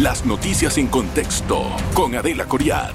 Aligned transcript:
Las 0.00 0.26
noticias 0.26 0.76
en 0.76 0.88
contexto 0.88 1.74
con 1.94 2.14
Adela 2.14 2.44
Coriad. 2.44 2.92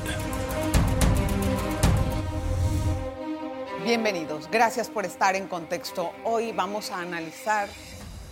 Bienvenidos, 3.84 4.48
gracias 4.52 4.88
por 4.88 5.06
estar 5.06 5.36
en 5.36 5.48
contexto. 5.48 6.12
Hoy 6.26 6.52
vamos 6.52 6.92
a 6.92 7.00
analizar 7.00 7.68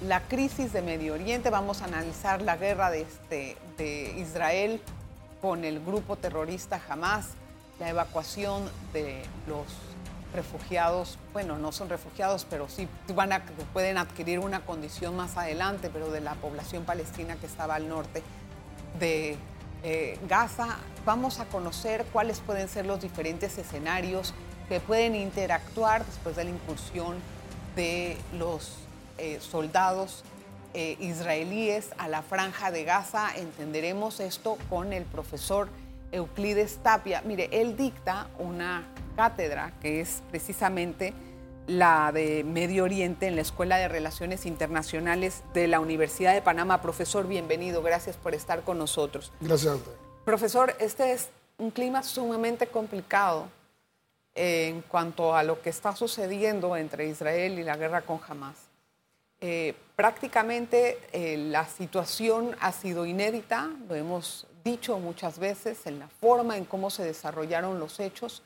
la 0.05 0.21
crisis 0.21 0.71
de 0.71 0.83
Medio 0.83 1.15
Oriente, 1.15 1.49
vamos 1.49 1.81
a 1.81 1.85
analizar 1.85 2.43
la 2.43 2.57
guerra 2.57 2.91
de, 2.91 3.01
este, 3.01 3.57
de 3.79 4.13
Israel 4.19 4.79
con 5.41 5.65
el 5.65 5.83
grupo 5.83 6.15
terrorista 6.15 6.79
Hamas, 6.87 7.29
la 7.79 7.89
evacuación 7.89 8.69
de 8.93 9.23
los 9.47 9.65
refugiados, 10.31 11.17
bueno, 11.33 11.57
no 11.57 11.71
son 11.71 11.89
refugiados, 11.89 12.45
pero 12.47 12.69
sí 12.69 12.87
van 13.15 13.33
a, 13.33 13.41
pueden 13.73 13.97
adquirir 13.97 14.37
una 14.37 14.59
condición 14.59 15.15
más 15.15 15.37
adelante, 15.37 15.89
pero 15.91 16.11
de 16.11 16.21
la 16.21 16.35
población 16.35 16.83
palestina 16.83 17.35
que 17.37 17.47
estaba 17.47 17.73
al 17.73 17.89
norte 17.89 18.21
de 18.99 19.37
eh, 19.83 20.17
Gaza. 20.27 20.77
Vamos 21.05 21.39
a 21.39 21.45
conocer 21.45 22.05
cuáles 22.11 22.39
pueden 22.39 22.67
ser 22.67 22.85
los 22.85 23.01
diferentes 23.01 23.57
escenarios 23.57 24.33
que 24.67 24.79
pueden 24.79 25.15
interactuar 25.15 26.05
después 26.05 26.35
de 26.35 26.43
la 26.43 26.49
incursión 26.51 27.17
de 27.75 28.17
los 28.37 28.77
eh, 29.17 29.39
soldados 29.41 30.23
eh, 30.73 30.97
israelíes 30.99 31.89
a 31.97 32.07
la 32.07 32.21
franja 32.21 32.71
de 32.71 32.83
Gaza. 32.83 33.29
Entenderemos 33.35 34.19
esto 34.19 34.57
con 34.69 34.93
el 34.93 35.03
profesor 35.03 35.69
Euclides 36.11 36.77
Tapia. 36.83 37.21
Mire, 37.25 37.49
él 37.51 37.75
dicta 37.75 38.27
una 38.37 38.83
cátedra 39.15 39.73
que 39.81 40.01
es 40.01 40.21
precisamente 40.29 41.13
la 41.69 42.11
de 42.11 42.43
Medio 42.43 42.83
Oriente 42.83 43.27
en 43.27 43.35
la 43.35 43.41
Escuela 43.41 43.77
de 43.77 43.87
Relaciones 43.87 44.47
Internacionales 44.47 45.43
de 45.53 45.67
la 45.67 45.79
Universidad 45.79 46.33
de 46.33 46.41
Panamá. 46.41 46.81
Profesor, 46.81 47.27
bienvenido. 47.27 47.83
Gracias 47.83 48.17
por 48.17 48.33
estar 48.33 48.63
con 48.63 48.79
nosotros. 48.79 49.31
Gracias 49.39 49.73
a 49.73 49.75
usted. 49.75 49.91
Profesor, 50.25 50.75
este 50.79 51.11
es 51.11 51.29
un 51.59 51.69
clima 51.69 52.01
sumamente 52.01 52.67
complicado 52.67 53.49
en 54.33 54.81
cuanto 54.81 55.35
a 55.35 55.43
lo 55.43 55.61
que 55.61 55.69
está 55.69 55.95
sucediendo 55.95 56.75
entre 56.75 57.07
Israel 57.07 57.59
y 57.59 57.63
la 57.63 57.77
guerra 57.77 58.01
con 58.01 58.19
Hamas. 58.27 58.57
Eh, 59.39 59.75
prácticamente 59.95 60.99
eh, 61.11 61.37
la 61.37 61.65
situación 61.65 62.55
ha 62.61 62.71
sido 62.71 63.05
inédita, 63.05 63.69
lo 63.87 63.95
hemos 63.95 64.47
dicho 64.63 64.97
muchas 64.97 65.37
veces, 65.37 65.85
en 65.85 65.99
la 65.99 66.07
forma 66.07 66.57
en 66.57 66.65
cómo 66.65 66.89
se 66.89 67.03
desarrollaron 67.03 67.79
los 67.79 67.99
hechos 67.99 68.41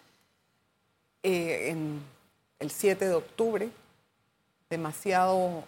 eh, 1.23 1.69
en 1.69 2.01
el 2.63 2.71
7 2.71 3.09
de 3.09 3.13
octubre, 3.13 3.69
demasiado 4.69 5.65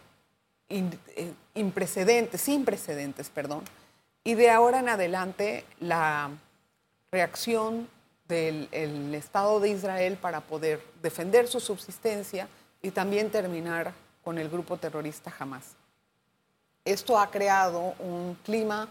imprecedentes, 1.53 2.39
sin 2.39 2.63
precedentes, 2.63 3.29
perdón, 3.29 3.63
y 4.23 4.33
de 4.33 4.49
ahora 4.49 4.79
en 4.79 4.87
adelante 4.87 5.65
la 5.81 6.31
reacción 7.11 7.87
del 8.29 9.13
Estado 9.13 9.59
de 9.59 9.69
Israel 9.69 10.17
para 10.19 10.39
poder 10.41 10.81
defender 11.01 11.47
su 11.47 11.59
subsistencia 11.59 12.47
y 12.81 12.91
también 12.91 13.29
terminar 13.29 13.93
con 14.23 14.37
el 14.37 14.49
grupo 14.49 14.77
terrorista 14.77 15.31
Hamas. 15.37 15.75
Esto 16.85 17.19
ha 17.19 17.29
creado 17.29 17.93
un 17.99 18.37
clima 18.43 18.87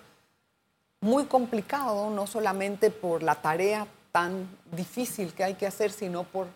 muy 1.00 1.24
complicado, 1.24 2.10
no 2.10 2.26
solamente 2.26 2.90
por 2.90 3.22
la 3.22 3.34
tarea 3.34 3.86
tan 4.12 4.46
difícil 4.70 5.32
que 5.32 5.42
hay 5.42 5.54
que 5.54 5.66
hacer, 5.66 5.90
sino 5.90 6.24
por 6.24 6.46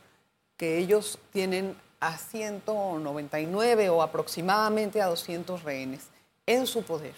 que 0.58 0.76
ellos 0.76 1.18
tienen 1.32 1.74
a 2.00 2.18
199 2.18 3.88
o 3.88 4.02
aproximadamente 4.02 5.00
a 5.00 5.06
200 5.06 5.62
rehenes 5.62 6.08
en 6.46 6.66
su 6.66 6.82
poder 6.82 7.14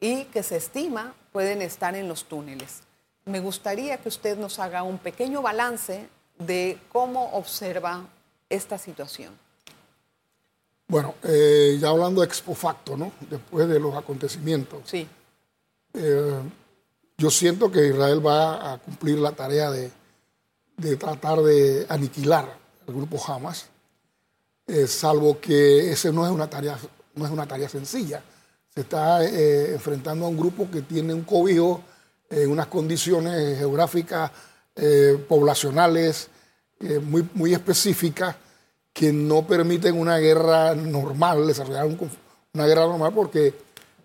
y 0.00 0.24
que 0.24 0.42
se 0.42 0.56
estima 0.56 1.14
pueden 1.32 1.60
estar 1.60 1.94
en 1.94 2.08
los 2.08 2.24
túneles 2.24 2.88
me 3.28 3.40
gustaría 3.40 3.98
que 3.98 4.08
usted 4.08 4.36
nos 4.38 4.58
haga 4.58 4.82
un 4.82 4.98
pequeño 4.98 5.42
balance 5.42 6.08
de 6.38 6.78
cómo 6.90 7.32
observa 7.32 8.06
esta 8.48 8.78
situación. 8.78 9.32
Bueno, 10.88 11.14
eh, 11.22 11.76
ya 11.78 11.90
hablando 11.90 12.22
ex 12.24 12.40
facto, 12.40 12.96
¿no? 12.96 13.12
Después 13.28 13.68
de 13.68 13.78
los 13.78 13.94
acontecimientos. 13.94 14.80
Sí. 14.86 15.06
Eh, 15.92 16.40
yo 17.18 17.30
siento 17.30 17.70
que 17.70 17.88
Israel 17.88 18.26
va 18.26 18.72
a 18.72 18.78
cumplir 18.78 19.18
la 19.18 19.32
tarea 19.32 19.70
de, 19.70 19.90
tratar 20.96 21.40
de 21.40 21.84
aniquilar 21.88 22.56
al 22.88 22.94
grupo 22.94 23.22
Hamas, 23.24 23.66
eh, 24.66 24.86
salvo 24.86 25.40
que 25.40 25.92
ese 25.92 26.12
no 26.12 26.26
es 26.26 26.32
una 26.32 26.48
tarea, 26.48 26.78
no 27.14 27.24
es 27.24 27.30
una 27.30 27.46
tarea 27.46 27.68
sencilla. 27.68 28.22
Se 28.74 28.80
está 28.80 29.24
enfrentando 29.24 30.26
a 30.26 30.28
un 30.28 30.36
grupo 30.36 30.70
que 30.70 30.82
tiene 30.82 31.12
un 31.14 31.22
cobijo 31.22 31.82
en 32.30 32.50
unas 32.50 32.66
condiciones 32.66 33.58
geográficas, 33.58 34.30
eh, 34.80 35.24
poblacionales 35.28 36.28
eh, 36.78 37.00
muy, 37.00 37.28
muy 37.34 37.52
específicas 37.52 38.36
que 38.92 39.12
no 39.12 39.44
permiten 39.44 39.98
una 39.98 40.18
guerra 40.18 40.72
normal, 40.72 41.48
desarrollar 41.48 41.86
una 42.54 42.66
guerra 42.66 42.82
normal 42.82 43.12
porque 43.12 43.54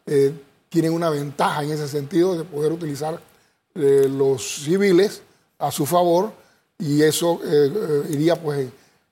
eh, 0.07 0.33
tienen 0.69 0.93
una 0.93 1.11
ventaja 1.11 1.63
en 1.63 1.73
ese 1.73 1.87
sentido 1.87 2.35
de 2.35 2.43
poder 2.43 2.71
utilizar 2.71 3.19
los 3.75 4.63
civiles 4.63 5.21
a 5.59 5.71
su 5.71 5.85
favor 5.85 6.31
y 6.79 7.01
eso 7.03 7.39
iría 8.09 8.35
pues 8.35 8.67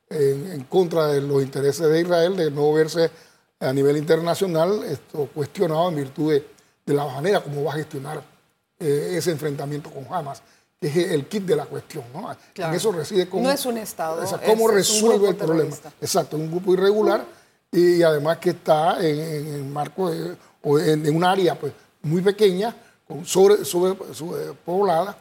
en, 0.10 0.64
contra 0.66 1.08
de 1.08 1.22
los 1.22 1.42
intereses 1.42 1.88
de 1.88 2.02
Israel 2.02 2.36
de 2.36 2.52
no 2.52 2.74
verse 2.74 3.10
a 3.60 3.72
nivel 3.72 3.98
internacional 3.98 4.84
esto 4.84 5.30
cuestionado 5.34 5.90
en 5.90 5.96
virtud 5.96 6.34
de, 6.34 6.48
de 6.86 6.94
la 6.94 7.06
manera 7.06 7.42
como 7.42 7.64
va 7.64 7.74
a 7.74 7.76
gestionar 7.76 8.24
eh, 8.82 9.16
ese 9.16 9.30
enfrentamiento 9.30 9.92
con 9.92 10.12
Hamas, 10.12 10.42
que 10.80 10.88
es 10.88 10.98
el 11.12 11.28
kit 11.28 11.44
de 11.44 11.56
la 11.56 11.66
cuestión. 11.66 12.04
¿no? 12.16 12.36
En 12.56 12.74
eso 12.74 12.92
reside 12.92 13.30
cómo, 13.30 13.44
no 13.44 13.52
es 13.52 13.64
un 13.68 13.78
Estado. 13.78 14.24
cómo 14.44 14.68
resuelve 14.68 15.30
el 15.30 15.36
problema. 15.36 15.76
Exacto, 16.02 16.36
un 16.36 16.50
grupo 16.50 16.74
irregular 16.74 17.24
y 17.72 18.02
además 18.02 18.40
que 18.40 18.50
está 18.50 19.00
en, 19.00 19.20
en 19.20 19.72
marco 19.72 20.12
o 20.64 20.80
en, 20.80 21.16
un 21.16 21.24
área 21.24 21.54
pues, 21.54 21.74
muy 22.02 22.24
pequeña, 22.24 22.76
con 23.08 23.24
sobre, 23.24 23.64
sobre, 23.66 23.94
poblada, 24.66 25.16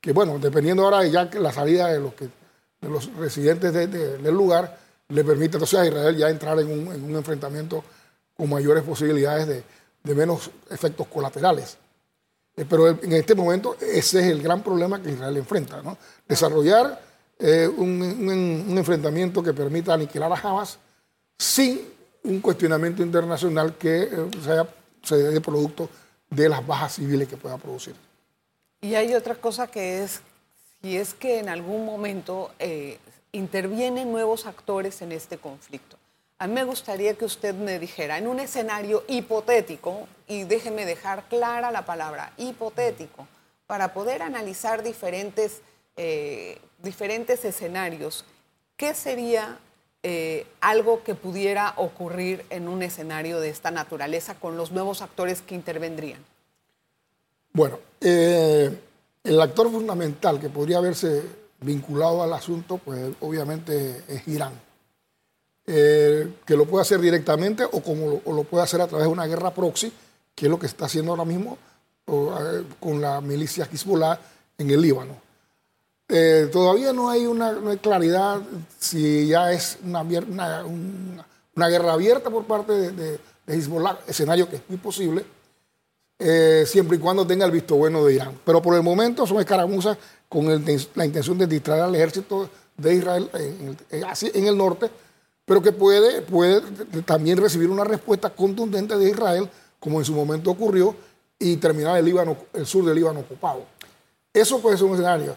que 0.00 0.12
bueno, 0.12 0.38
dependiendo 0.38 0.84
ahora 0.84 1.00
de 1.00 1.10
ya 1.10 1.28
la 1.34 1.52
salida 1.52 1.88
de 1.88 2.00
los, 2.00 2.14
que, 2.14 2.28
de 2.80 2.88
los 2.88 3.12
residentes 3.16 3.72
del 3.72 4.34
lugar, 4.34 4.78
le 5.08 5.24
permite 5.24 5.56
entonces 5.56 5.78
a 5.78 5.86
Israel 5.86 6.16
ya 6.16 6.30
entrar 6.30 6.58
en 6.60 6.70
un, 6.70 6.92
en 6.92 7.04
un 7.04 7.16
enfrentamiento 7.16 7.84
con 8.36 8.48
mayores 8.48 8.82
posibilidades 8.84 9.46
de, 9.46 9.64
de 10.02 10.14
menos 10.14 10.50
efectos 10.70 11.06
colaterales. 11.08 11.76
Eh, 12.56 12.66
pero 12.68 12.88
en 12.88 13.12
este 13.12 13.34
momento 13.34 13.76
ese 13.80 14.20
es 14.20 14.26
el 14.26 14.42
gran 14.42 14.62
problema 14.62 15.00
que 15.02 15.10
Israel 15.10 15.36
enfrenta, 15.36 15.82
¿no? 15.82 15.96
Desarrollar 16.28 17.00
eh, 17.38 17.68
un, 17.68 18.76
enfrentamiento 18.76 19.42
que 19.42 19.52
permita 19.52 19.94
aniquilar 19.94 20.32
a 20.32 20.36
Hamas 20.36 20.78
sin 21.38 21.80
un 22.24 22.40
cuestionamiento 22.40 23.02
internacional 23.02 23.76
que 23.76 24.02
eh, 24.02 24.30
sea, 24.44 24.66
dé 25.16 25.40
producto 25.40 25.88
de 26.28 26.48
las 26.48 26.66
bajas 26.66 26.94
civiles 26.94 27.28
que 27.28 27.36
pueda 27.36 27.56
producir. 27.56 27.94
Y 28.80 28.94
hay 28.94 29.14
otra 29.14 29.34
cosa 29.34 29.66
que 29.66 30.02
es, 30.02 30.22
si 30.80 30.96
es 30.96 31.14
que 31.14 31.38
en 31.38 31.48
algún 31.48 31.84
momento 31.84 32.50
intervienen 33.32 34.10
nuevos 34.10 34.46
actores 34.46 35.02
en 35.02 35.12
este 35.12 35.38
conflicto. 35.38 35.96
A 36.38 36.46
mí 36.46 36.54
me 36.54 36.64
gustaría 36.64 37.14
que 37.14 37.26
usted 37.26 37.54
me 37.54 37.78
dijera, 37.78 38.16
en 38.16 38.26
un 38.26 38.40
escenario 38.40 39.04
hipotético, 39.08 40.08
y 40.26 40.44
déjeme 40.44 40.86
dejar 40.86 41.24
clara 41.28 41.70
la 41.70 41.84
palabra 41.84 42.32
hipotético, 42.38 43.28
para 43.66 43.92
poder 43.92 44.22
analizar 44.22 44.82
diferentes, 44.82 45.60
eh, 45.96 46.58
diferentes 46.78 47.44
escenarios, 47.44 48.24
¿qué 48.78 48.94
sería 48.94 49.58
eh, 50.02 50.46
algo 50.62 51.04
que 51.04 51.14
pudiera 51.14 51.74
ocurrir 51.76 52.46
en 52.48 52.68
un 52.68 52.82
escenario 52.82 53.38
de 53.38 53.50
esta 53.50 53.70
naturaleza 53.70 54.34
con 54.34 54.56
los 54.56 54.72
nuevos 54.72 55.02
actores 55.02 55.42
que 55.42 55.54
intervendrían? 55.54 56.24
Bueno, 57.52 57.78
eh, 58.00 58.70
el 59.24 59.40
actor 59.40 59.70
fundamental 59.70 60.40
que 60.40 60.48
podría 60.48 60.78
haberse 60.78 61.22
vinculado 61.60 62.22
al 62.22 62.32
asunto, 62.32 62.78
pues 62.78 63.12
obviamente 63.20 64.04
es 64.08 64.26
Irán 64.28 64.52
eh, 65.72 66.34
que 66.44 66.56
lo 66.56 66.64
puede 66.64 66.82
hacer 66.82 67.00
directamente 67.00 67.64
o 67.64 67.80
como 67.80 68.20
lo, 68.26 68.42
puede 68.42 68.64
hacer 68.64 68.80
a 68.80 68.88
través 68.88 69.06
de 69.06 69.12
una 69.12 69.26
guerra 69.26 69.54
proxy, 69.54 69.92
que 70.34 70.46
es 70.46 70.50
lo 70.50 70.58
que 70.58 70.66
está 70.66 70.86
haciendo 70.86 71.12
ahora 71.12 71.24
mismo 71.24 71.58
con 72.80 73.00
la 73.00 73.20
milicia 73.20 73.68
Hezbollah 73.72 74.18
en 74.58 74.68
el 74.68 74.80
Líbano. 74.80 75.14
Eh, 76.08 76.48
todavía 76.50 76.92
no 76.92 77.08
hay 77.08 77.24
una 77.24 77.54
claridad 77.80 78.40
si 78.80 79.28
ya 79.28 79.52
es 79.52 79.78
una, 79.84 80.02
guerra 81.68 81.92
abierta 81.92 82.30
por 82.30 82.46
parte 82.46 82.72
de, 82.72 82.90
de, 82.90 83.20
Hezbollah, 83.46 84.00
escenario 84.08 84.48
que 84.48 84.56
es 84.56 84.62
muy 84.68 84.78
posible, 84.78 85.24
eh, 86.20 86.64
siempre 86.66 86.96
y 86.96 87.00
cuando 87.00 87.26
tenga 87.26 87.44
el 87.44 87.50
visto 87.50 87.74
bueno 87.74 88.04
de 88.04 88.14
Irán. 88.14 88.38
Pero 88.44 88.62
por 88.62 88.76
el 88.76 88.82
momento 88.82 89.26
son 89.26 89.40
escaramuzas 89.40 89.98
con 90.28 90.46
la 90.94 91.04
intención 91.04 91.36
de 91.38 91.46
distraer 91.48 91.82
al 91.82 91.94
ejército 91.96 92.48
de 92.76 92.94
Israel 92.94 93.28
en 93.90 94.46
el 94.46 94.56
norte 94.56 94.88
pero 95.50 95.60
que 95.60 95.72
puede, 95.72 96.22
puede 96.22 96.60
también 97.02 97.36
recibir 97.36 97.68
una 97.68 97.82
respuesta 97.82 98.30
contundente 98.30 98.96
de 98.96 99.10
Israel, 99.10 99.50
como 99.80 99.98
en 99.98 100.04
su 100.04 100.12
momento 100.12 100.52
ocurrió, 100.52 100.94
y 101.40 101.56
terminar 101.56 101.98
el, 101.98 102.36
el 102.52 102.66
sur 102.66 102.84
del 102.84 102.94
Líbano 102.94 103.18
ocupado. 103.18 103.64
Eso 104.32 104.60
puede 104.60 104.76
ser 104.76 104.86
un 104.86 104.92
escenario. 104.92 105.34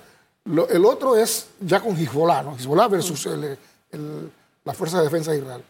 el 0.69 0.85
otro 0.85 1.15
es 1.15 1.47
ya 1.59 1.79
con 1.79 1.97
Hezbollah, 1.97 2.43
¿no? 2.43 2.55
Hezbollah 2.55 2.87
versus 2.89 3.27
la 4.63 4.73
Fuerza 4.75 4.99
de 4.99 5.05
Defensa 5.05 5.31
de 5.31 5.39
Israel. 5.39 5.63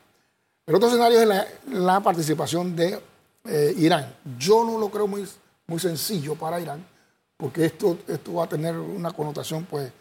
El 0.68 0.76
otro 0.76 0.90
escenario 0.90 1.22
es 1.22 1.46
la, 1.72 2.02
participación 2.02 2.76
de 2.76 3.00
eh, 3.46 3.74
Irán. 3.78 4.16
Yo 4.38 4.64
no 4.64 4.78
lo 4.78 4.90
creo 4.90 5.08
muy, 5.08 5.28
muy 5.68 5.80
sencillo 5.80 6.36
para 6.36 6.60
Irán, 6.60 6.86
porque 7.38 7.66
esto, 7.66 7.98
esto 8.08 8.34
va 8.36 8.46
a 8.46 8.50
tener 8.50 8.78
una 8.78 9.12
connotación 9.12 9.66
pues, 9.66 9.92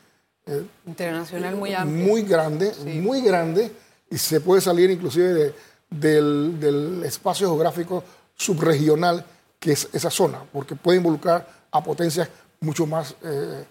eh, 0.46 0.64
internacional 0.86 1.56
muy 1.56 1.74
amplia. 1.74 2.06
Muy 2.06 2.22
grande, 2.22 2.72
muy 3.00 3.20
grande, 3.20 3.72
y 4.10 4.18
se 4.18 4.40
puede 4.40 4.60
salir 4.60 4.90
inclusive 4.90 5.54
del, 5.90 7.02
espacio 7.04 7.48
geográfico 7.48 8.04
subregional 8.34 9.24
que 9.58 9.72
es 9.72 9.88
esa 9.92 10.10
zona, 10.10 10.38
porque 10.52 10.74
puede 10.74 10.98
involucrar 10.98 11.46
a 11.70 11.82
potencias 11.82 12.28
mucho 12.60 12.86
más 12.86 13.14
eh, 13.22 13.64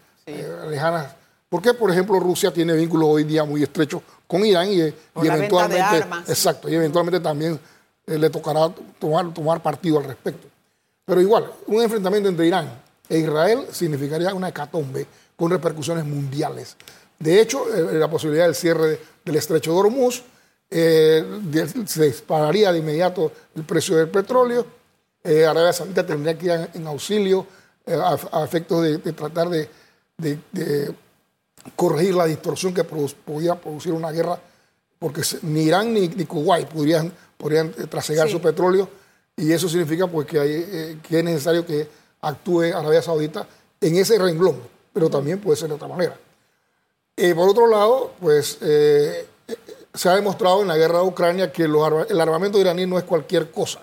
lejanas. 0.69 1.15
Porque, 1.49 1.73
por 1.73 1.91
ejemplo, 1.91 2.17
Rusia 2.17 2.53
tiene 2.53 2.73
vínculos 2.73 3.09
hoy 3.09 3.25
día 3.25 3.43
muy 3.43 3.61
estrechos 3.61 4.01
con 4.25 4.45
Irán 4.45 4.71
y, 4.71 4.79
eventualmente, 5.15 6.05
exacto, 6.27 6.69
y 6.69 6.75
eventualmente 6.75 7.19
también 7.19 7.59
eh, 8.11 8.17
le 8.17 8.29
tocará 8.29 8.71
tomar, 8.99 9.61
partido 9.61 9.99
al 9.99 10.05
respecto. 10.05 10.47
Pero 11.05 11.21
igual, 11.21 11.51
un 11.67 11.81
enfrentamiento 11.81 12.29
entre 12.29 12.47
Irán 12.47 12.69
e 13.09 13.19
Israel 13.19 13.67
significaría 13.71 14.33
una 14.33 14.49
hecatombe 14.49 15.05
con 15.35 15.51
repercusiones 15.51 16.05
mundiales. 16.05 16.75
De 17.19 17.41
hecho, 17.41 17.65
eh, 17.73 17.97
la 17.97 18.09
posibilidad 18.09 18.45
del 18.45 18.55
cierre 18.55 18.99
del 19.23 19.35
estrecho 19.35 19.71
de 19.71 19.77
Hormuz 19.77 20.23
eh, 20.69 21.23
se 21.85 22.05
dispararía 22.05 22.71
de 22.71 22.79
inmediato 22.79 23.31
el 23.55 23.63
precio 23.63 23.97
del 23.97 24.09
petróleo. 24.09 24.65
Arabia 25.23 25.71
Saudita 25.71 26.03
tendría 26.03 26.35
que 26.35 26.45
ir 26.47 26.69
en 26.73 26.87
auxilio 26.87 27.45
a, 27.85 28.43
efectos 28.43 28.81
de, 28.81 29.13
tratar 29.13 29.49
de 29.49 29.69
corregir 31.75 32.15
la 32.15 32.25
distorsión 32.25 32.73
que 32.73 32.83
podía 32.83 33.55
producir 33.55 33.93
una 33.93 34.11
guerra, 34.11 34.39
porque 34.99 35.21
ni 35.43 35.63
Irán 35.63 35.93
ni, 35.93 36.09
Kuwait 36.25 36.67
podrían, 36.67 37.11
podrían 37.41 37.73
eh, 37.77 37.87
trasegar 37.89 38.29
su 38.29 38.39
petróleo, 38.39 38.87
y 39.35 39.51
eso 39.51 39.67
significa 39.67 40.05
pues, 40.05 40.27
que, 40.27 40.39
hay, 40.39 40.51
eh, 40.51 40.97
que 41.01 41.19
es 41.19 41.23
necesario 41.23 41.65
que 41.65 41.87
actúe 42.21 42.65
Arabia 42.75 43.01
Saudita 43.01 43.47
en 43.79 43.95
ese 43.95 44.19
renglón, 44.19 44.61
pero 44.93 45.09
también 45.09 45.39
puede 45.39 45.57
ser 45.57 45.69
de 45.69 45.75
otra 45.75 45.87
manera. 45.87 46.15
Y 47.17 47.33
por 47.33 47.49
otro 47.49 47.67
lado, 47.67 48.13
pues 48.19 48.59
eh, 48.61 49.25
se 49.93 50.09
ha 50.09 50.15
demostrado 50.15 50.61
en 50.61 50.67
la 50.67 50.77
guerra 50.77 50.99
de 50.99 51.05
Ucrania 51.05 51.51
que 51.51 51.63
el 51.63 52.21
armamento 52.21 52.59
iraní 52.59 52.85
no 52.85 52.99
es 52.99 53.05
cualquier 53.05 53.49
cosa, 53.49 53.81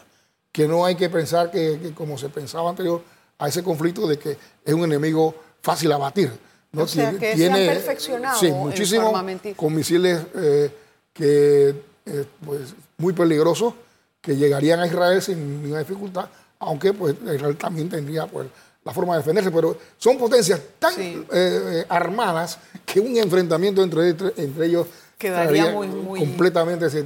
que 0.53 0.69
no 0.69 0.85
hay 0.85 0.95
que 0.95 1.11
pensar 1.11 1.51
que, 1.51 1.93
como 1.97 2.17
se 2.17 2.29
pensaba 2.29 2.71
anterior 2.71 3.03
a 3.39 3.49
ese 3.49 3.65
conflicto, 3.65 4.07
de 4.07 4.19
que 4.19 4.37
es 4.65 4.75
un 4.75 4.85
enemigo 4.85 5.35
fácil 5.61 5.91
a 5.93 5.99
batir 5.99 6.31
o 6.77 6.87
sea, 6.87 7.11
que 7.13 7.35
tiene, 7.35 7.57
se 7.57 7.71
han 7.71 7.77
perfeccionado 7.77 8.39
sí, 8.39 8.51
muchísimo, 8.53 9.13
con 9.57 9.75
misiles 9.75 10.21
eh, 10.35 10.71
que, 11.13 11.69
eh, 12.05 12.25
pues, 12.45 12.75
muy 12.99 13.13
peligrosos 13.13 13.75
que 14.21 14.37
llegarían 14.37 14.81
a 14.81 14.87
Israel 14.87 15.23
sin 15.23 15.63
ninguna 15.63 15.81
dificultad, 15.81 16.29
aunque 16.59 16.93
pues, 16.93 17.15
Israel 17.35 17.57
también 17.57 17.89
tendría 17.89 18.27
pues, 18.27 18.49
la 18.85 18.93
forma 18.93 19.15
de 19.15 19.21
defenderse, 19.21 19.51
pero 19.51 19.77
son 19.97 20.19
potencias 20.19 20.61
tan 20.79 20.95
eh, 20.99 21.85
armadas 21.89 22.59
que 22.85 23.01
un 23.01 23.17
enfrentamiento 23.17 23.83
entre, 23.83 24.11
entre 24.11 24.67
ellos 24.67 24.87
quedaría 25.17 25.71
muy, 25.71 25.87
muy... 25.89 26.21
completamente, 26.21 26.91
se, 26.91 27.05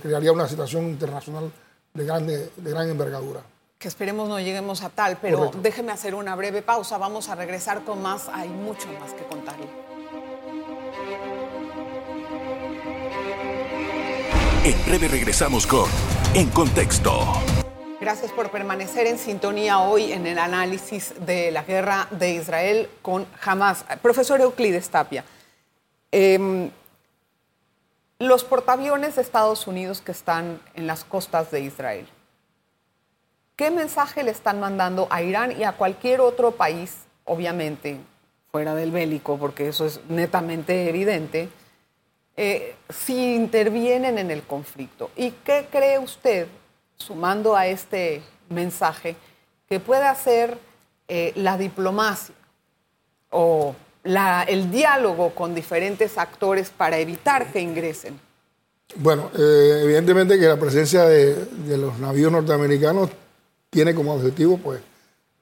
crearía 0.00 0.32
una 0.32 0.48
situación 0.48 0.88
internacional 0.88 1.50
de, 1.92 2.04
grande, 2.04 2.50
de 2.56 2.70
gran 2.70 2.88
envergadura. 2.88 3.40
Que 3.78 3.88
esperemos 3.88 4.28
no 4.28 4.38
lleguemos 4.38 4.82
a 4.82 4.90
tal, 4.90 5.18
pero 5.20 5.50
déjeme 5.60 5.92
hacer 5.92 6.14
una 6.14 6.36
breve 6.36 6.62
pausa, 6.62 6.98
vamos 6.98 7.28
a 7.28 7.34
regresar 7.34 7.84
con 7.84 8.00
más, 8.00 8.28
hay 8.32 8.48
mucho 8.48 8.86
más 9.00 9.12
que 9.12 9.24
contarle. 9.24 9.91
En 14.64 14.80
breve 14.84 15.08
regresamos 15.08 15.66
con 15.66 15.90
En 16.34 16.48
Contexto. 16.50 17.26
Gracias 18.00 18.30
por 18.30 18.52
permanecer 18.52 19.08
en 19.08 19.18
sintonía 19.18 19.80
hoy 19.80 20.12
en 20.12 20.24
el 20.24 20.38
análisis 20.38 21.14
de 21.26 21.50
la 21.50 21.64
guerra 21.64 22.06
de 22.12 22.34
Israel 22.34 22.88
con 23.02 23.26
Hamas. 23.44 23.84
Profesor 24.00 24.40
Euclides 24.40 24.88
Tapia, 24.88 25.24
em, 26.12 26.70
los 28.20 28.44
portaaviones 28.44 29.16
de 29.16 29.22
Estados 29.22 29.66
Unidos 29.66 30.00
que 30.00 30.12
están 30.12 30.60
en 30.74 30.86
las 30.86 31.02
costas 31.02 31.50
de 31.50 31.62
Israel, 31.62 32.08
¿Qué 33.56 33.70
mensaje 33.70 34.22
le 34.22 34.30
están 34.30 34.60
mandando 34.60 35.08
a 35.10 35.22
Irán 35.22 35.52
y 35.52 35.64
a 35.64 35.72
cualquier 35.72 36.20
otro 36.20 36.52
país, 36.52 36.98
obviamente, 37.24 37.98
fuera 38.50 38.74
del 38.74 38.92
bélico, 38.92 39.38
porque 39.38 39.68
eso 39.68 39.86
es 39.86 40.00
netamente 40.08 40.88
evidente, 40.88 41.48
eh, 42.36 42.74
si 42.88 43.34
intervienen 43.34 44.18
en 44.18 44.30
el 44.30 44.42
conflicto? 44.42 45.10
¿Y 45.16 45.32
qué 45.44 45.68
cree 45.70 45.98
usted, 45.98 46.46
sumando 46.96 47.54
a 47.54 47.66
este 47.66 48.22
mensaje, 48.48 49.16
que 49.68 49.80
puede 49.80 50.04
hacer 50.04 50.58
eh, 51.08 51.32
la 51.36 51.58
diplomacia 51.58 52.34
o 53.30 53.74
el 54.04 54.70
diálogo 54.70 55.34
con 55.34 55.54
diferentes 55.54 56.18
actores 56.18 56.70
para 56.70 56.98
evitar 56.98 57.52
que 57.52 57.60
ingresen? 57.60 58.18
Bueno, 58.96 59.30
eh, 59.38 59.80
evidentemente 59.84 60.38
que 60.38 60.46
la 60.46 60.58
presencia 60.58 61.04
de, 61.04 61.46
los 61.78 61.98
navíos 61.98 62.30
norteamericanos 62.30 63.10
tiene 63.70 63.94
como 63.94 64.14
objetivo 64.14 64.58
pues, 64.58 64.80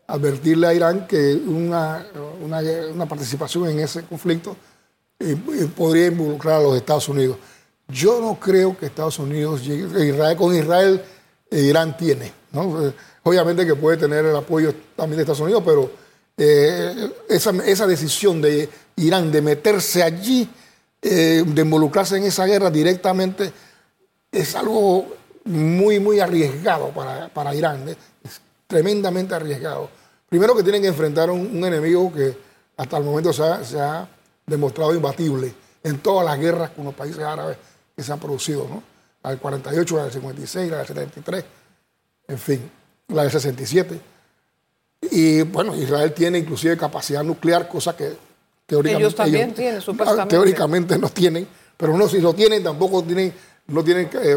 advertirle 0.07 0.67
a 0.69 0.75
Irán 0.75 1.07
que 1.07 1.35
una, 1.35 2.07
una, 2.43 3.07
participación 3.07 3.69
en 3.69 3.81
ese 3.81 4.05
conflicto 4.05 4.57
eh, 5.21 5.37
eh, 5.55 5.69
podría 5.77 6.07
involucrar 6.07 6.57
a 6.57 6.63
los 6.63 6.77
Estados 6.77 7.09
Unidos. 7.09 7.37
Yo 7.89 8.21
no 8.21 8.39
creo 8.41 8.77
que 8.77 8.87
Estados 8.87 9.19
Unidos 9.19 9.65
llegue, 9.65 10.07
Israel, 10.07 10.37
con 10.37 10.55
Israel 10.55 11.03
eh, 11.51 11.61
Irán 11.61 11.97
tiene. 11.97 12.33
¿no? 12.53 12.93
Obviamente 13.23 13.67
que 13.67 13.75
puede 13.75 13.97
tener 13.97 14.25
el 14.25 14.35
apoyo 14.35 14.75
también 14.97 15.19
de 15.19 15.23
Estados 15.23 15.41
Unidos, 15.41 15.63
pero 15.65 15.91
esa, 17.29 17.51
esa, 17.67 17.87
decisión 17.87 18.41
de 18.41 18.67
Irán 18.97 19.31
de 19.31 19.43
meterse 19.43 20.03
allí, 20.03 20.49
de 21.03 21.45
involucrarse 21.63 22.17
en 22.17 22.25
esa 22.25 22.47
guerra 22.47 22.71
directamente, 22.71 23.53
es 24.33 24.55
algo 24.55 25.05
muy, 25.45 26.01
muy 26.01 26.19
arriesgado 26.19 26.89
para, 26.95 27.29
para 27.29 27.55
Irán 27.55 27.85
tremendamente 28.71 29.35
arriesgado. 29.35 29.91
Primero 30.29 30.55
que 30.57 30.63
tienen 30.63 30.81
que 30.81 30.89
enfrentar 30.89 31.29
a 31.29 31.33
un, 31.33 31.63
enemigo 31.65 32.13
que 32.13 32.35
hasta 32.77 32.97
el 32.97 33.05
momento 33.05 33.33
se 33.33 33.43
ha, 33.81 34.09
demostrado 34.51 34.95
imbatible 34.95 35.55
en 35.83 35.99
todas 35.99 36.27
las 36.27 36.39
guerras 36.39 36.71
con 36.71 36.85
los 36.85 36.95
países 36.95 37.21
árabes 37.21 37.57
que 37.97 38.03
se 38.03 38.13
han 38.13 38.19
producido, 38.19 38.67
¿no? 38.69 38.83
La 39.23 39.31
del 39.31 39.39
48, 39.39 39.97
la 39.97 40.03
del 40.05 40.13
56, 40.13 40.71
la 40.71 40.79
del 40.79 40.87
73, 40.87 41.45
en 42.29 42.39
fin, 42.39 42.71
la 43.09 43.23
del 43.23 43.31
67. 43.31 44.01
Y 45.13 45.43
bueno, 45.43 45.75
Israel 45.75 46.13
tiene 46.13 46.39
inclusive 46.39 46.77
capacidad 46.77 47.23
nuclear, 47.23 47.69
cosa 47.69 47.97
que 47.97 48.17
teóricamente... 48.67 49.05
Ellos 49.05 49.15
también 49.15 49.55
tienen, 49.55 49.81
supuestamente. 49.81 50.31
Teóricamente 50.35 50.99
no 50.99 51.09
tienen, 51.09 51.47
pero 51.77 51.97
no, 51.97 52.09
si 52.09 52.21
lo 52.21 52.35
tienen, 52.35 52.63
tampoco 52.63 53.03
tienen 53.03 53.33
no 53.71 53.85
tienen 53.85 54.11
eh, 54.15 54.33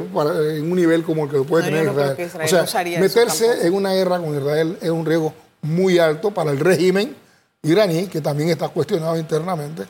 en 0.57 0.71
un 0.71 0.75
nivel 0.75 1.03
como 1.03 1.23
el 1.23 1.31
que 1.31 1.39
puede 1.39 1.65
tener 1.65 1.85
Israel. 1.85 2.29
o 2.43 2.47
sea, 2.47 2.83
meterse 2.99 3.65
en 3.65 3.73
una 3.73 3.93
guerra 3.93 4.19
con 4.19 4.37
Israel 4.37 4.77
es 4.79 4.89
un 4.89 5.05
riesgo 5.05 5.33
muy 5.63 5.97
alto 5.97 6.31
para 6.31 6.51
el 6.51 6.59
régimen 6.59 7.15
iraní, 7.63 8.07
que 8.07 8.21
también 8.21 8.49
está 8.49 8.69
cuestionado 8.69 9.17
internamente. 9.17 9.83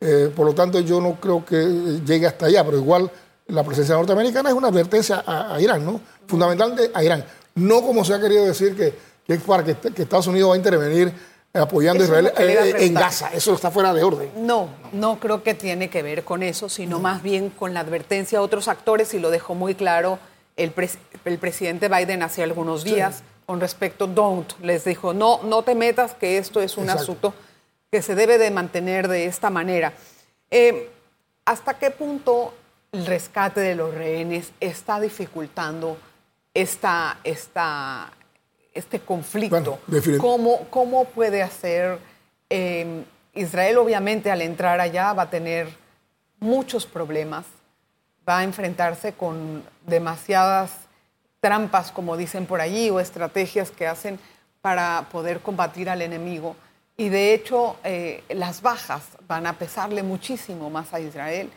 Eh, 0.00 0.32
por 0.34 0.46
lo 0.46 0.54
tanto, 0.54 0.80
yo 0.80 1.00
no 1.00 1.20
creo 1.20 1.44
que 1.44 1.56
llegue 2.04 2.26
hasta 2.26 2.46
allá, 2.46 2.64
pero 2.64 2.76
igual 2.76 3.10
la 3.48 3.64
presencia 3.64 3.94
norteamericana 3.94 4.50
es 4.50 4.54
una 4.54 4.68
advertencia 4.68 5.24
a, 5.26 5.60
Irán, 5.60 5.84
¿no? 5.84 6.00
Fundamentalmente 6.26 6.90
a 6.94 7.02
Irán. 7.02 7.24
No 7.54 7.82
como 7.82 8.04
se 8.04 8.14
ha 8.14 8.20
querido 8.20 8.44
decir 8.44 8.76
que, 8.76 8.94
para 9.38 9.64
que 9.64 9.72
Estados 10.02 10.26
Unidos 10.26 10.50
va 10.50 10.54
a 10.54 10.58
intervenir 10.58 11.12
apoyando 11.52 12.02
a 12.02 12.06
Israel 12.06 12.32
eh, 12.38 12.74
en 12.78 12.94
Gaza. 12.94 13.30
Eso 13.32 13.54
está 13.54 13.70
fuera 13.70 13.92
de 13.92 14.02
orden. 14.02 14.30
No, 14.36 14.68
no 14.92 15.18
creo 15.18 15.42
que 15.42 15.54
tiene 15.54 15.88
que 15.90 16.02
ver 16.02 16.24
con 16.24 16.42
eso, 16.42 16.68
sino 16.68 16.98
más 17.00 17.22
bien 17.22 17.50
con 17.50 17.74
la 17.74 17.80
advertencia 17.80 18.38
a 18.38 18.42
otros 18.42 18.68
actores, 18.68 19.14
y 19.14 19.18
lo 19.18 19.30
dejó 19.30 19.54
muy 19.54 19.74
claro 19.74 20.18
el, 20.56 20.72
el 21.24 21.38
presidente 21.38 21.88
Biden 21.88 22.22
hace 22.22 22.42
algunos 22.42 22.84
días 22.84 23.22
con 23.46 23.60
respecto 23.60 24.06
don't. 24.06 24.52
Les 24.62 24.84
dijo, 24.84 25.14
no, 25.14 25.40
no 25.42 25.62
te 25.62 25.74
metas, 25.74 26.14
que 26.14 26.38
esto 26.38 26.60
es 26.60 26.76
un 26.76 26.90
asunto 26.90 27.32
que 27.90 28.02
se 28.02 28.14
debe 28.14 28.38
de 28.38 28.50
mantener 28.50 29.08
de 29.08 29.26
esta 29.26 29.50
manera. 29.50 29.92
Eh, 30.50 30.90
¿Hasta 31.44 31.78
qué 31.78 31.90
punto 31.90 32.54
el 32.92 33.06
rescate 33.06 33.60
de 33.60 33.74
los 33.74 33.94
rehenes 33.94 34.52
está 34.60 35.00
dificultando 35.00 35.98
esta, 36.54 37.18
esta, 37.24 38.10
este 38.72 39.00
conflicto. 39.00 39.78
¿Cómo, 40.18 40.66
¿Cómo, 40.70 41.04
puede 41.04 41.42
hacer? 41.42 41.98
Em, 42.48 43.04
Israel 43.34 43.78
obviamente 43.78 44.30
al 44.30 44.42
entrar 44.42 44.80
allá 44.80 45.12
va 45.12 45.24
a 45.24 45.30
tener 45.30 45.68
muchos 46.40 46.86
problemas, 46.86 47.44
va 48.28 48.38
a 48.38 48.44
enfrentarse 48.44 49.12
con 49.12 49.62
demasiadas 49.86 50.70
trampas, 51.40 51.92
como 51.92 52.16
dicen 52.16 52.46
por 52.46 52.60
allí, 52.60 52.90
o 52.90 53.00
estrategias 53.00 53.70
que 53.70 53.86
hacen 53.86 54.18
para 54.60 55.06
poder 55.12 55.40
combatir 55.40 55.88
al 55.88 56.02
enemigo. 56.02 56.56
Y 56.98 57.08
de 57.08 57.32
hecho, 57.32 57.76
eh, 57.84 58.24
las 58.28 58.60
bajas 58.60 59.02
van 59.28 59.46
a 59.46 59.56
pesarle 59.56 60.02
muchísimo 60.02 60.68
más 60.68 60.92
a 60.92 61.00
Israel. 61.00 61.48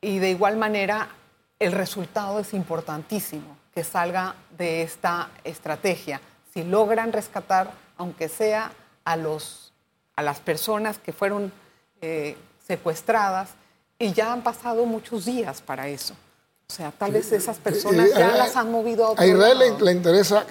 Y 0.00 0.18
de 0.18 0.30
igual 0.30 0.56
manera, 0.56 1.10
el 1.58 1.72
resultado 1.72 2.40
es 2.40 2.54
importantísimo 2.54 3.58
que 3.74 3.84
salga 3.84 4.34
de 4.56 4.82
esta 4.82 5.28
estrategia. 5.44 6.22
Si 6.52 6.64
logran 6.64 7.12
rescatar, 7.12 7.70
aunque 7.98 8.30
sea 8.30 8.72
a, 9.04 9.16
los, 9.16 9.74
a 10.16 10.22
las 10.22 10.40
personas 10.40 10.96
que 10.98 11.12
fueron 11.12 11.52
eh, 12.00 12.36
secuestradas, 12.66 13.50
y 13.98 14.14
ya 14.14 14.32
han 14.32 14.42
pasado 14.42 14.86
muchos 14.86 15.26
días 15.26 15.60
para 15.60 15.88
eso. 15.88 16.14
O 16.68 16.72
sea, 16.72 16.90
tal 16.90 17.12
vez 17.12 17.30
esas 17.32 17.58
personas 17.58 18.10
ya 18.14 18.34
las 18.34 18.56
han 18.56 18.70
movido 18.70 19.04
a 19.04 19.10
otro 19.10 19.22
A 19.22 19.26
Israel 19.26 19.76
le, 19.78 19.92
interesa 19.92 20.46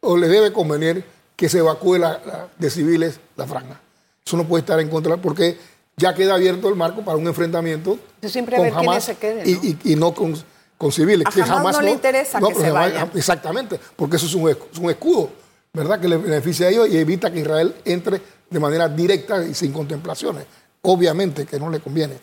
o 0.00 0.16
le 0.16 0.28
debe 0.28 0.52
convenir 0.52 1.04
que 1.36 1.48
se 1.48 1.58
evacúe 1.58 1.98
la, 1.98 2.48
de 2.58 2.70
civiles 2.70 3.20
la 3.36 3.46
franja. 3.46 3.80
Eso 4.24 4.36
no 4.36 4.44
puede 4.44 4.60
estar 4.60 4.78
en 4.80 4.88
contra 4.88 5.16
porque 5.16 5.58
ya 5.96 6.14
queda 6.14 6.34
abierto 6.34 6.68
el 6.68 6.76
marco 6.76 7.02
para 7.02 7.16
un 7.16 7.26
enfrentamiento 7.26 7.98
siempre 8.22 8.56
con 8.56 8.64
ver 8.64 8.74
Hamas 8.74 9.04
se 9.04 9.16
queden, 9.16 9.78
Y, 9.84 9.96
no 9.96 10.14
con, 10.14 10.34
con 10.78 10.92
civiles. 10.92 11.26
A 11.26 11.30
que 11.30 11.42
jamás, 11.42 11.76
no, 11.76 11.82
le 11.82 11.92
interesa 11.92 12.40
que 12.40 12.54
se 12.54 12.70
vaya. 12.70 13.08
Exactamente, 13.14 13.78
porque 13.96 14.16
eso 14.16 14.26
es 14.26 14.34
un, 14.34 14.48
es 14.48 14.78
un 14.78 14.90
escudo, 14.90 15.30
¿verdad? 15.72 16.00
Que 16.00 16.08
le 16.08 16.16
beneficia 16.16 16.66
a 16.66 16.70
ellos 16.70 16.88
y 16.88 16.96
evita 16.96 17.30
que 17.30 17.40
Israel 17.40 17.74
entre 17.84 18.20
de 18.48 18.60
manera 18.60 18.88
directa 18.88 19.44
y 19.44 19.54
sin 19.54 19.72
contemplaciones. 19.72 20.46
Obviamente 20.82 21.46
que 21.46 21.58
no 21.58 21.70
le 21.70 21.80
conviene. 21.80 22.14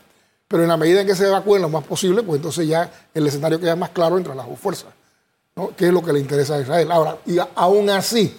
Pero 0.47 0.63
en 0.63 0.69
la 0.69 0.77
medida 0.77 1.01
en 1.01 1.07
que 1.07 1.15
se 1.15 1.27
evacúen 1.27 1.61
lo 1.61 1.69
más 1.69 1.83
posible, 1.83 2.23
pues 2.23 2.37
entonces 2.37 2.67
ya 2.67 2.91
el 3.13 3.27
escenario 3.27 3.59
queda 3.59 3.75
más 3.75 3.91
claro 3.91 4.17
entre 4.17 4.33
las 4.35 4.47
dos 4.47 4.59
fuerzas. 4.59 4.89
¿no? 5.55 5.71
¿Qué 5.75 5.87
es 5.87 5.93
lo 5.93 6.03
que 6.03 6.11
le 6.11 6.19
interesa 6.19 6.55
a 6.55 6.61
Israel? 6.61 6.91
Ahora, 6.91 7.17
y 7.25 7.37
aún 7.55 7.89
así, 7.89 8.35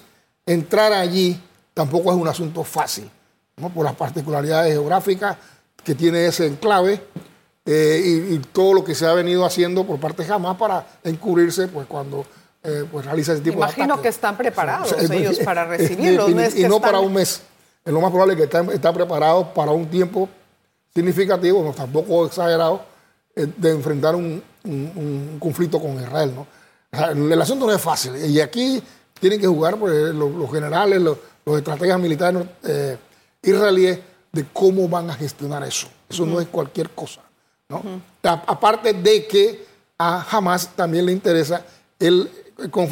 entrar 0.52 0.92
allí 0.92 1.40
tampoco 1.74 2.10
es 2.10 2.18
un 2.18 2.26
asunto 2.26 2.64
fácil, 2.64 3.08
¿no? 3.56 3.68
por 3.68 3.84
las 3.84 3.94
particularidades 3.94 4.72
geográficas 4.72 5.36
que 5.84 5.94
tiene 5.94 6.26
ese 6.26 6.46
enclave 6.46 7.00
eh, 7.64 8.28
y, 8.30 8.38
todo 8.52 8.74
lo 8.74 8.84
que 8.84 8.94
se 8.94 9.06
ha 9.06 9.12
venido 9.12 9.44
haciendo 9.44 9.84
por 9.84 10.00
parte 10.00 10.24
de 10.24 10.32
Hamas 10.32 10.56
para 10.56 10.84
encubrirse 11.04 11.68
pues, 11.68 11.86
cuando 11.86 12.24
eh, 12.64 12.84
pues, 12.90 13.04
realiza 13.04 13.32
ese 13.32 13.42
tipo 13.42 13.58
de. 13.58 13.64
Imagino 13.64 14.02
que 14.02 14.08
están 14.08 14.36
preparados 14.36 14.92
ellos 14.92 15.38
para 15.38 15.64
recibirlos. 15.76 16.56
y, 16.56 16.64
no 16.64 16.80
para 16.80 16.98
un 16.98 17.12
mes. 17.12 17.42
Es 17.84 17.92
lo 17.92 18.00
más 18.00 18.10
probable 18.10 18.36
que 18.36 18.44
están, 18.44 18.68
están 18.70 18.94
preparados 18.94 19.48
para 19.48 19.70
un 19.70 19.86
tiempo 19.86 20.28
significativo, 20.92 21.62
no 21.62 21.72
tampoco 21.72 22.26
exagerado, 22.26 22.82
eh, 23.36 23.46
de 23.56 23.70
enfrentar 23.70 24.16
un, 24.16 24.42
conflicto 25.38 25.80
con 25.80 25.94
Israel. 25.94 26.34
¿no? 26.34 26.46
el 26.92 27.40
asunto 27.40 27.66
no 27.66 27.72
es 27.72 27.80
fácil. 27.80 28.16
Y 28.26 28.40
aquí 28.40 28.82
tienen 29.20 29.40
que 29.40 29.46
jugar 29.46 29.78
pues, 29.78 30.14
los, 30.14 30.50
generales, 30.50 31.00
los, 31.00 31.18
estrategas 31.56 31.98
militares 32.00 32.44
eh, 32.64 32.96
israelíes 33.42 33.98
de 34.32 34.46
cómo 34.52 34.88
van 34.88 35.10
a 35.10 35.14
gestionar 35.14 35.62
eso. 35.64 35.88
Eso 36.08 36.24
no 36.26 36.40
es 36.40 36.48
cualquier 36.48 36.90
cosa. 36.90 37.20
¿no? 37.68 37.82
Aparte 38.22 38.92
de 38.92 39.26
que 39.26 39.64
a 39.98 40.26
Hamas 40.30 40.74
también 40.74 41.06
le 41.06 41.12
interesa 41.12 41.64
el, 41.98 42.30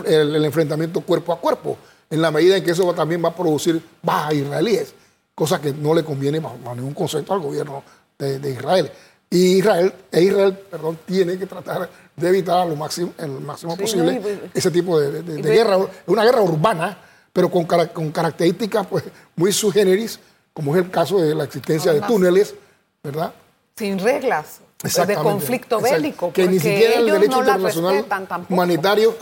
el, 0.05 0.45
enfrentamiento 0.45 1.01
cuerpo 1.01 1.33
a 1.33 1.41
cuerpo, 1.41 1.79
en 2.11 2.23
la 2.23 2.31
medida 2.31 2.57
en 2.57 2.65
que 2.65 2.73
eso 2.73 2.93
también 2.95 3.23
va 3.25 3.29
a 3.29 3.35
producir 3.35 3.83
bajas 4.03 4.35
israelíes 4.35 4.95
cosa 5.39 5.61
que 5.61 5.73
no 5.73 5.95
le 5.95 6.03
conviene 6.03 6.41
bajo, 6.41 6.59
ningún 6.75 6.95
concepto 6.95 7.33
al 7.33 7.39
gobierno 7.39 7.85
de, 8.19 8.51
Israel. 8.51 8.91
Y 9.31 9.59
Israel, 9.59 9.93
e 10.11 10.23
Israel 10.23 10.59
perdón, 10.71 10.99
tiene 11.05 11.39
que 11.39 11.47
tratar 11.47 11.89
de 12.17 12.29
evitar 12.29 12.67
lo 12.67 12.77
máximo, 12.77 13.13
el 13.19 13.41
máximo 13.41 13.77
posible 13.77 14.51
ese 14.55 14.71
tipo 14.71 14.99
de, 14.99 15.23
guerra. 15.43 15.77
Es 15.77 15.89
una 16.07 16.25
guerra 16.25 16.41
urbana, 16.41 16.99
pero 17.33 17.51
con, 17.51 17.67
con 17.67 18.11
características 18.11 18.87
pues, 18.87 19.05
muy 19.37 19.53
subgéneris, 19.53 20.19
como 20.53 20.75
es 20.75 20.83
el 20.83 20.91
caso 20.91 21.21
de 21.21 21.35
la 21.35 21.45
existencia 21.45 21.93
de 21.93 22.01
túneles, 22.01 22.55
¿verdad? 23.03 23.33
Sin 23.77 23.99
reglas. 23.99 24.61
De 24.83 25.15
conflicto 25.17 25.81
bélico. 25.81 26.33
Que 26.33 26.47
ni 26.47 26.61
siquiera 26.61 27.01
el 27.01 27.07
derecho 27.07 27.41
internacional 27.41 28.07
humanitario 28.49 29.17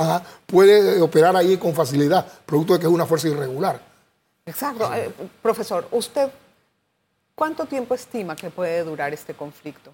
puede 0.44 1.00
operar 1.00 1.34
ahí 1.34 1.56
con 1.56 1.75
facilidad, 1.75 2.26
producto 2.44 2.75
de 2.75 2.80
que 2.80 2.86
es 2.86 2.92
una 2.92 3.06
fuerza 3.06 3.28
irregular. 3.28 3.80
Exacto. 4.44 4.92
Eh, 4.94 5.10
profesor, 5.42 5.88
¿usted 5.90 6.28
cuánto 7.36 7.66
tiempo 7.66 7.94
estima 7.94 8.34
que 8.34 8.50
puede 8.50 8.82
durar 8.82 9.14
este 9.14 9.34
conflicto? 9.34 9.92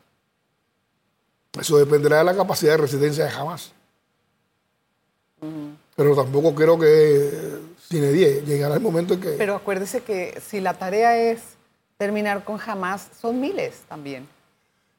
Eso 1.61 1.76
dependerá 1.76 2.18
de 2.18 2.25
la 2.25 2.34
capacidad 2.34 2.72
de 2.72 2.78
resistencia 2.78 3.26
de 3.26 3.30
Hamas. 3.30 3.72
Pero 5.96 6.14
tampoco 6.16 6.54
creo 6.54 6.78
que 6.78 7.58
sin 7.87 8.11
10 8.11 8.46
llegará 8.46 8.76
el 8.76 8.80
momento 8.80 9.14
en 9.14 9.20
que... 9.20 9.30
Pero 9.32 9.56
acuérdese 9.56 10.00
que 10.00 10.40
si 10.40 10.61
la 10.61 10.72
tarea 10.75 11.18
es 11.18 11.40
terminar 11.99 12.44
con 12.44 12.58
Hamas, 12.64 13.08
son 13.20 13.38
miles 13.38 13.82
también. 13.88 14.26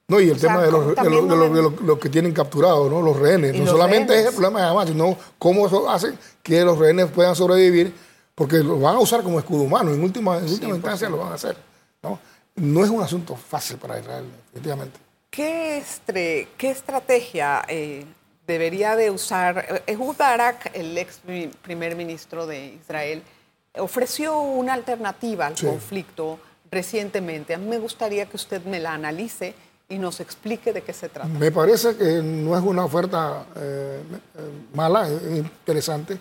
No, 0.08 0.20
y 0.20 0.30
el 0.30 0.40
tema 0.40 0.62
de, 0.62 0.70
los, 0.70 2.00
que 2.00 2.10
tienen 2.10 2.34
capturados, 2.34 2.92
¿no? 2.92 3.02
los 3.02 3.18
rehenes. 3.18 3.56
No 3.56 3.66
solamente 3.66 4.20
es 4.20 4.28
el 4.28 4.34
problema 4.34 4.62
de 4.62 4.68
Hamas, 4.68 4.90
sino 4.90 5.18
cómo 5.40 5.66
eso 5.66 5.90
hace 5.90 6.14
que 6.44 6.64
los 6.64 6.78
rehenes 6.78 7.10
puedan 7.10 7.36
sobrevivir 7.36 7.94
porque 8.36 8.58
lo 8.58 8.80
van 8.80 8.96
a 8.96 9.00
usar 9.00 9.24
como 9.24 9.40
escudo 9.40 9.64
humano, 9.64 9.94
en 9.94 10.04
última, 10.04 10.38
en 10.38 10.50
última 10.50 10.76
instancia 10.76 11.10
lo 11.10 11.18
van 11.18 11.32
a 11.32 11.36
hacer. 11.36 11.56
¿no? 12.04 12.20
No 12.56 12.84
es 12.84 12.90
un 12.90 13.02
asunto 13.02 13.36
fácil 13.36 13.78
para 13.78 14.00
Israel, 14.00 14.26
definitivamente. 14.46 15.00
¿Qué, 15.30 15.78
estre, 15.78 16.48
qué 16.58 16.70
estrategia 16.70 17.64
eh, 17.68 18.06
debería 18.46 18.96
de 18.96 19.10
usar? 19.10 19.84
Ehud 19.88 20.16
Barak, 20.16 20.72
el 20.74 20.98
ex 20.98 21.22
primer 21.62 21.96
ministro 21.96 22.46
de 22.46 22.76
Israel, 22.76 23.24
ofreció 23.78 24.40
una 24.40 24.74
alternativa 24.74 25.48
al 25.48 25.56
conflicto 25.56 26.40
recientemente. 26.70 27.56
A 27.56 27.58
mí 27.58 27.68
me 27.68 27.80
gustaría 27.80 28.28
que 28.28 28.36
usted 28.36 28.64
me 28.66 28.80
la 28.80 28.94
analice 28.94 29.56
y 29.90 29.98
nos 29.98 30.20
explique 30.20 30.72
de 30.72 30.82
qué 30.84 30.94
se 30.94 31.10
trata. 31.10 31.28
Me 31.28 31.52
parece 31.52 31.96
que 31.96 32.22
no 32.22 32.56
es 32.56 32.64
una 32.64 32.86
oferta 32.86 33.46
eh, 33.56 34.02
eh, 34.38 34.42
mala, 34.74 35.08
es 35.08 35.38
interesante 35.38 36.20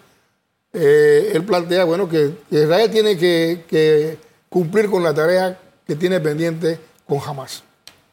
eh, 0.72 1.32
él 1.34 1.44
plantea 1.44 1.84
bueno, 1.84 2.08
que 2.08 2.32
Israel 2.50 2.90
tiene 2.90 3.16
que, 3.16 4.18
cumplir 4.48 4.90
con 4.90 5.02
la 5.02 5.14
tarea 5.14 5.58
que 5.92 5.96
tiene 5.96 6.20
pendiente 6.20 6.80
con 7.06 7.20
Hamas. 7.20 7.62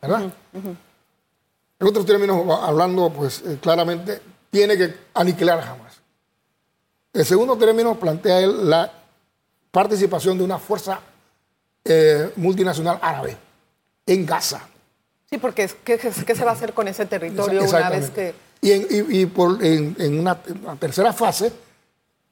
¿Verdad? 0.02 0.34
En 0.54 1.88
otros 1.88 2.06
términos, 2.06 2.46
hablando 2.62 3.10
pues 3.10 3.42
eh, 3.46 3.58
claramente, 3.62 4.22
tiene 4.50 4.78
que 4.78 4.94
aniquilar 5.14 5.60
a 5.60 5.72
Hamas. 5.72 6.02
En 7.14 7.24
segundo 7.24 7.58
término, 7.58 7.98
plantea 7.98 8.42
él 8.42 8.70
la 8.70 8.92
participación 9.72 10.38
de 10.38 10.44
una 10.44 10.60
fuerza 10.60 11.00
eh, 11.86 12.34
multinacional 12.36 13.00
árabe 13.02 13.38
en 14.06 14.26
Gaza. 14.26 14.68
Sí, 15.30 15.38
porque 15.38 15.70
¿qué, 15.86 15.98
se 15.98 16.44
va 16.44 16.52
a 16.52 16.54
hacer 16.56 16.74
con 16.74 16.88
ese 16.90 17.06
territorio 17.06 17.64
una 17.64 17.90
vez 17.90 18.10
que... 18.10 18.36
Y 18.62 18.72
en, 18.72 19.96
en 19.98 20.20
una 20.20 20.38
tercera 20.78 21.14
fase, 21.14 21.54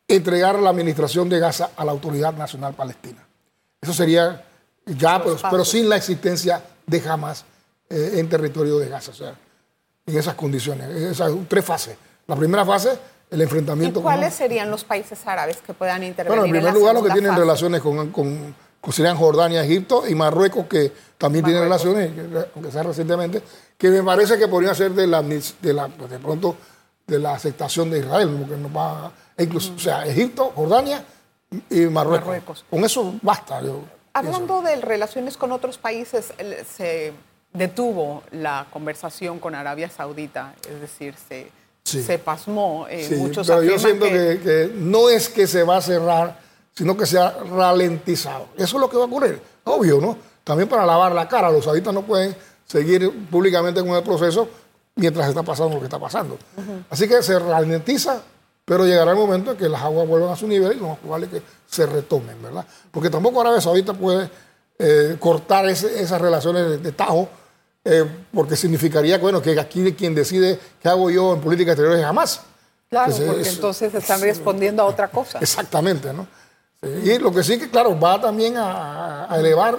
entregar 0.09 0.59
la 0.59 0.71
administración 0.71 1.29
de 1.29 1.39
Gaza 1.39 1.71
a 1.77 1.85
la 1.85 1.93
Autoridad 1.93 2.33
Nacional 2.33 2.73
Palestina. 2.73 3.25
Eso 3.79 3.93
sería 3.93 4.43
ya, 4.87 5.23
pero, 5.23 5.65
sin 5.65 5.89
la 5.89 5.97
existencia 5.97 6.63
de 6.85 7.03
Hamas 7.07 7.45
eh, 7.89 8.13
en 8.15 8.29
territorio 8.29 8.79
de 8.79 8.89
Gaza, 8.89 9.11
o 9.11 9.13
sea, 9.13 9.35
en 10.05 10.17
esas 10.17 10.35
condiciones. 10.35 10.89
Esas 10.89 11.31
tres 11.47 11.65
fases. 11.65 11.97
La 12.27 12.35
primera 12.35 12.65
fase, 12.65 12.97
el 13.29 13.41
enfrentamiento. 13.41 13.99
¿Y 13.99 14.03
cuáles 14.03 14.33
serían 14.33 14.71
los 14.71 14.83
países 14.83 15.19
árabes 15.25 15.57
que 15.57 15.73
puedan 15.73 16.03
intervenir? 16.03 16.39
Bueno, 16.39 16.45
en 16.45 16.51
primer 16.51 16.73
lugar, 16.73 16.93
los 16.95 17.03
que 17.03 17.11
tienen 17.11 17.35
relaciones 17.35 17.81
con, 17.81 18.11
con, 18.11 18.55
serían 18.91 19.17
Jordania, 19.17 19.63
Egipto 19.63 20.07
y 20.07 20.15
Marruecos, 20.15 20.65
que 20.67 20.91
también 21.17 21.43
tienen 21.43 21.63
relaciones, 21.63 22.11
aunque 22.55 22.71
sea 22.71 22.83
recientemente, 22.83 23.41
que 23.77 23.89
me 23.89 24.03
parece 24.03 24.37
que 24.37 24.47
podrían 24.47 24.75
ser 24.75 24.91
de 24.91 25.07
la, 25.07 25.21
de 25.21 25.73
la 25.73 25.87
pues, 25.87 26.09
de 26.09 26.19
pronto, 26.19 26.55
de 27.05 27.19
la 27.19 27.33
aceptación 27.33 27.89
de 27.89 27.99
Israel, 27.99 28.29
porque 28.39 28.61
nos 28.61 28.75
va 28.75 29.11
incluso, 29.37 29.73
o 29.73 29.79
sea, 29.79 30.05
Egipto, 30.05 30.51
Jordania 30.55 31.03
y 31.69 31.81
Marruecos. 31.81 32.65
Con 32.69 32.83
eso 32.83 33.15
basta. 33.21 33.61
Hablando 34.17 34.61
de 34.61 34.75
relaciones 34.77 35.37
con 35.37 35.51
otros 35.51 35.77
países, 35.77 36.33
se 36.75 37.13
detuvo 37.53 38.23
la 38.31 38.67
conversación 38.71 39.39
con 39.39 39.55
Arabia 39.55 39.89
Saudita, 39.89 40.55
es 40.69 40.81
decir, 40.81 41.15
se, 41.15 41.51
se 41.83 42.17
pasmó. 42.19 42.87
Eh, 42.89 43.15
muchos 43.17 43.47
pero 43.47 43.63
yo 43.63 43.77
siento 43.77 44.05
que... 44.05 44.71
no 44.75 45.09
es 45.09 45.29
que 45.29 45.45
se 45.47 45.63
va 45.63 45.77
a 45.77 45.81
cerrar, 45.81 46.39
sino 46.73 46.97
que 46.97 47.05
se 47.05 47.19
ha 47.19 47.31
ralentizado. 47.31 48.47
Eso 48.55 48.77
es 48.77 48.81
lo 48.81 48.89
que 48.89 48.97
va 48.97 49.03
a 49.03 49.07
ocurrir, 49.07 49.41
obvio, 49.63 49.99
¿no? 50.01 50.17
También 50.43 50.67
para 50.67 50.85
lavar 50.85 51.11
la 51.11 51.27
cara, 51.27 51.51
los 51.51 51.65
sauditas 51.65 51.93
no 51.93 52.01
pueden 52.01 52.35
seguir 52.65 53.11
públicamente 53.29 53.81
con 53.81 53.91
el 53.91 54.03
proceso 54.03 54.49
mientras 54.95 55.29
está 55.29 55.43
pasando 55.43 55.75
lo 55.75 55.79
que 55.79 55.85
está 55.85 55.99
pasando. 55.99 56.37
Así 56.89 57.07
que 57.07 57.21
se 57.21 57.37
ralentiza 57.37 58.21
pero 58.67 58.85
llegará 58.85 59.11
el 59.11 59.17
momento 59.17 59.51
en 59.51 59.57
que 59.57 59.69
las 59.69 59.81
aguas 59.81 60.05
vuelvan 60.05 60.31
a 60.31 60.35
su 60.35 60.45
nivel 60.45 60.75
y 60.75 60.79
lo 60.81 60.89
más 60.89 60.97
probable 60.97 61.27
es 61.27 61.31
que 61.31 61.41
se 61.69 61.85
retomen, 61.85 62.41
¿verdad? 62.43 62.65
Porque 62.91 63.09
tampoco 63.09 63.39
Arabia 63.39 63.61
Saudita 63.61 63.93
puede 63.93 64.29
eh, 64.77 65.15
cortar 65.21 65.69
esas 65.69 66.19
relaciones 66.19 66.83
de, 66.83 66.91
tajo, 66.91 67.29
eh, 67.85 68.03
porque 68.33 68.57
significaría 68.57 69.15
que, 69.15 69.21
bueno, 69.21 69.41
que 69.41 69.57
aquí 69.57 69.93
quien 69.93 70.13
decide 70.13 70.59
qué 70.81 70.89
hago 70.89 71.09
yo 71.09 71.33
en 71.33 71.39
política 71.39 71.71
exterior 71.71 71.97
es 71.97 72.03
jamás. 72.03 72.41
Claro, 72.89 73.15
porque 73.15 73.47
entonces 73.47 73.93
están 73.93 74.19
respondiendo 74.19 74.83
a 74.83 74.85
otra 74.87 75.07
cosa. 75.11 75.39
Exactamente, 75.39 76.11
¿no? 76.11 76.27
Y 77.05 77.17
lo 77.19 77.31
que 77.31 77.43
sí 77.43 77.57
que, 77.57 77.69
claro, 77.69 77.97
va 77.97 78.19
también 78.19 78.55
a, 78.57 79.29
elevar 79.39 79.77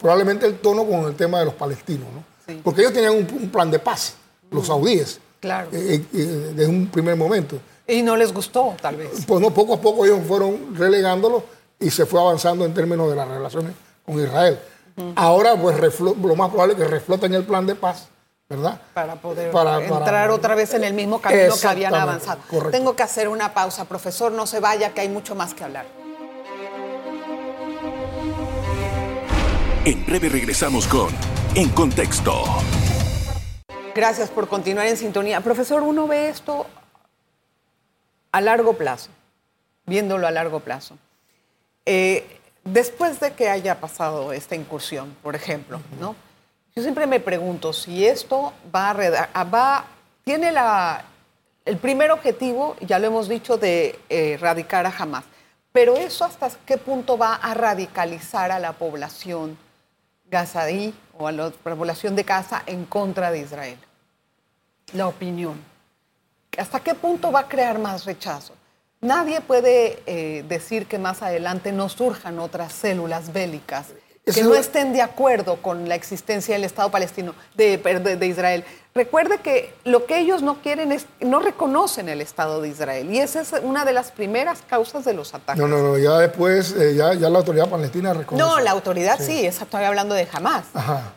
probablemente 0.00 0.46
el 0.46 0.58
tono 0.60 0.86
con 0.86 1.04
el 1.04 1.14
tema 1.16 1.40
de 1.40 1.44
los 1.44 1.54
palestinos, 1.54 2.08
¿no? 2.14 2.24
Porque 2.62 2.80
ellos 2.80 2.94
tenían 2.94 3.12
un, 3.12 3.50
plan 3.50 3.70
de 3.70 3.78
paz, 3.78 4.14
los 4.50 4.68
saudíes, 4.68 5.20
claro. 5.38 5.68
Eh, 5.70 6.02
desde 6.54 6.66
un 6.66 6.86
primer 6.86 7.14
momento. 7.14 7.60
Y 7.88 8.02
no 8.02 8.16
les 8.16 8.32
gustó, 8.32 8.74
tal 8.80 8.96
vez. 8.96 9.24
Pues 9.26 9.40
no, 9.40 9.50
poco 9.50 9.74
a 9.74 9.80
poco 9.80 10.04
ellos 10.04 10.20
fueron 10.26 10.74
relegándolo 10.74 11.44
y 11.78 11.90
se 11.90 12.06
fue 12.06 12.20
avanzando 12.20 12.64
en 12.64 12.74
términos 12.74 13.08
de 13.08 13.16
las 13.16 13.28
relaciones 13.28 13.72
con 14.04 14.20
Israel. 14.20 14.58
Ahora, 15.14 15.54
pues 15.56 16.00
lo 16.00 16.36
más 16.36 16.48
probable 16.48 16.74
es 16.74 16.80
que 16.80 16.86
refloten 16.86 17.34
el 17.34 17.44
plan 17.44 17.66
de 17.66 17.74
paz, 17.74 18.08
¿verdad? 18.48 18.80
Para 18.94 19.16
poder 19.16 19.54
entrar 19.54 20.30
otra 20.30 20.54
vez 20.54 20.72
en 20.74 20.84
el 20.84 20.94
mismo 20.94 21.20
camino 21.20 21.54
que 21.60 21.66
habían 21.66 21.94
avanzado. 21.94 22.40
Tengo 22.70 22.96
que 22.96 23.02
hacer 23.02 23.28
una 23.28 23.52
pausa, 23.52 23.84
profesor, 23.84 24.32
no 24.32 24.46
se 24.46 24.58
vaya, 24.58 24.94
que 24.94 25.02
hay 25.02 25.08
mucho 25.08 25.34
más 25.34 25.54
que 25.54 25.64
hablar. 25.64 25.86
En 29.84 30.04
breve 30.06 30.28
regresamos 30.30 30.88
con 30.88 31.10
En 31.54 31.68
Contexto. 31.68 32.42
Gracias 33.94 34.30
por 34.30 34.48
continuar 34.48 34.86
en 34.86 34.96
sintonía. 34.96 35.40
Profesor, 35.40 35.82
uno 35.82 36.08
ve 36.08 36.28
esto 36.28 36.66
a 38.36 38.40
largo 38.42 38.74
plazo, 38.74 39.08
viéndolo 39.86 40.26
a 40.26 40.30
largo 40.30 40.60
plazo. 40.60 40.98
Eh, 41.86 42.38
después 42.64 43.18
de 43.18 43.32
que 43.32 43.48
haya 43.48 43.80
pasado 43.80 44.34
esta 44.34 44.54
incursión, 44.54 45.16
por 45.22 45.34
ejemplo, 45.34 45.80
¿no? 45.98 46.14
Yo 46.74 46.82
siempre 46.82 47.06
me 47.06 47.18
pregunto 47.18 47.72
si 47.72 48.06
esto 48.06 48.52
va 48.74 48.90
a, 48.90 49.44
va, 49.44 49.86
tiene 50.22 50.52
la, 50.52 51.02
el 51.64 51.78
primer 51.78 52.10
objetivo, 52.10 52.76
ya 52.82 52.98
lo 52.98 53.06
hemos 53.06 53.26
dicho, 53.26 53.56
de 53.56 53.98
eh, 54.10 54.32
erradicar 54.32 54.84
a 54.84 54.92
Hamas. 54.94 55.24
Pero 55.72 55.96
eso 55.96 56.26
hasta 56.26 56.50
qué 56.66 56.76
punto 56.76 57.16
va 57.16 57.36
a 57.36 57.54
radicalizar 57.54 58.52
a 58.52 58.58
la 58.58 58.74
población 58.74 59.56
gazaí 60.30 60.94
o 61.18 61.26
a 61.26 61.32
la 61.32 61.48
población 61.48 62.14
de 62.14 62.24
Gaza 62.24 62.62
en 62.66 62.84
contra 62.84 63.30
de 63.30 63.38
Israel. 63.38 63.78
La 64.92 65.08
opinión. 65.08 65.75
¿Hasta 66.56 66.80
qué 66.80 66.94
punto 66.94 67.30
va 67.32 67.40
a 67.40 67.48
crear 67.48 67.78
más 67.78 68.04
rechazo? 68.04 68.54
Nadie 69.00 69.40
puede 69.40 70.02
eh, 70.06 70.44
decir 70.48 70.86
que 70.86 70.98
más 70.98 71.22
adelante 71.22 71.72
no 71.72 71.88
surjan 71.88 72.38
otras 72.38 72.72
células 72.72 73.32
bélicas 73.32 73.88
que 74.34 74.42
no 74.42 74.56
estén 74.56 74.92
de 74.92 75.02
acuerdo 75.02 75.56
con 75.62 75.88
la 75.88 75.94
existencia 75.94 76.54
del 76.56 76.64
Estado 76.64 76.90
palestino 76.90 77.34
de, 77.54 77.76
de, 77.76 78.26
Israel. 78.26 78.64
Recuerde 78.92 79.38
que 79.38 79.72
lo 79.84 80.06
que 80.06 80.18
ellos 80.18 80.42
no 80.42 80.60
quieren 80.62 80.90
es, 80.90 81.06
no 81.20 81.38
reconocen 81.38 82.08
el 82.08 82.20
Estado 82.20 82.60
de 82.60 82.68
Israel 82.68 83.08
y 83.12 83.18
esa 83.18 83.42
es 83.42 83.52
una 83.62 83.84
de 83.84 83.92
las 83.92 84.10
primeras 84.10 84.62
causas 84.68 85.04
de 85.04 85.14
los 85.14 85.32
ataques. 85.32 85.62
No, 85.62 85.68
no, 85.68 85.80
no, 85.80 85.98
ya 85.98 86.18
después, 86.18 86.72
eh, 86.72 86.96
ya, 86.96 87.14
ya, 87.14 87.30
la 87.30 87.38
autoridad 87.38 87.68
palestina 87.68 88.14
reconoce. 88.14 88.44
No, 88.44 88.58
la 88.58 88.72
autoridad 88.72 89.20
sí, 89.20 89.46
estoy 89.46 89.84
hablando 89.84 90.14
de 90.14 90.26
jamás. 90.26 90.64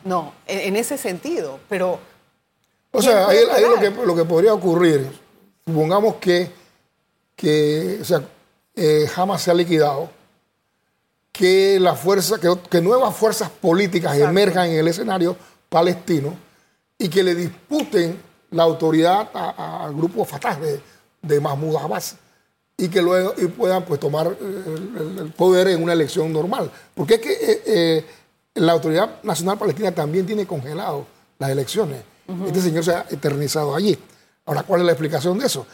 No, 0.04 0.32
en, 0.46 0.76
ese 0.76 0.96
sentido, 0.96 1.58
pero... 1.68 1.98
O 2.92 3.02
sea, 3.02 3.26
ahí, 3.28 3.38
lo, 3.62 3.80
que, 3.80 3.90
lo 3.90 4.14
que 4.14 4.24
podría 4.24 4.52
ocurrir, 4.54 5.10
supongamos 5.66 6.16
que 6.16 6.60
que 7.40 7.98
o 8.02 8.04
sea, 8.04 8.22
eh, 8.76 9.08
jamás 9.10 9.40
se 9.40 9.50
ha 9.50 9.54
liquidado, 9.54 10.10
que, 11.32 11.80
la 11.80 11.94
fuerza, 11.94 12.36
que, 12.38 12.80
nuevas 12.82 13.16
fuerzas 13.16 13.48
políticas 13.48 14.18
emerjan 14.18 14.68
en 14.68 14.78
el 14.80 14.88
escenario 14.88 15.34
palestino 15.70 16.36
y 16.98 17.08
que 17.08 17.22
le 17.22 17.34
disputen 17.34 18.20
la 18.50 18.64
autoridad 18.64 19.30
al 19.32 19.94
grupo 19.94 20.26
Fatah 20.26 20.56
de, 20.56 20.80
de, 21.22 21.40
Mahmoud 21.40 21.76
Abbas 21.76 22.16
y 22.76 22.88
que 22.88 23.00
luego 23.00 23.32
y 23.38 23.46
puedan 23.46 23.86
pues, 23.86 23.98
tomar 23.98 24.26
el, 24.26 25.32
poder 25.34 25.68
en 25.68 25.82
una 25.82 25.94
elección 25.94 26.30
normal. 26.30 26.70
Porque 26.94 27.14
es 27.14 27.20
que 27.20 27.32
eh, 27.32 27.62
eh, 27.64 28.04
la 28.56 28.72
Autoridad 28.72 29.22
Nacional 29.22 29.56
Palestina 29.56 29.92
también 29.92 30.26
tiene 30.26 30.46
congelado 30.46 31.06
las 31.38 31.48
elecciones. 31.48 32.02
Este 32.46 32.60
señor 32.60 32.84
se 32.84 32.92
ha 32.92 33.06
eternizado 33.10 33.74
allí. 33.74 33.98
Ahora, 34.46 34.62
¿cuál 34.62 34.80
es 34.80 34.86
la 34.86 34.92
explicación 34.92 35.38
de 35.38 35.46
eso? 35.46 35.66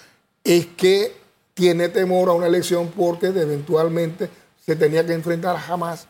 Es 0.42 0.66
que 0.76 1.16
tiene 1.54 1.88
temor 1.88 2.28
a 2.28 2.32
una 2.32 2.46
elección 2.46 2.92
porque 2.94 3.26
eventualmente 3.28 4.28
se 4.64 4.76
tenía 4.76 5.06
que 5.06 5.14
enfrentar 5.14 5.56
a 5.56 5.66
Hamas 5.66 6.06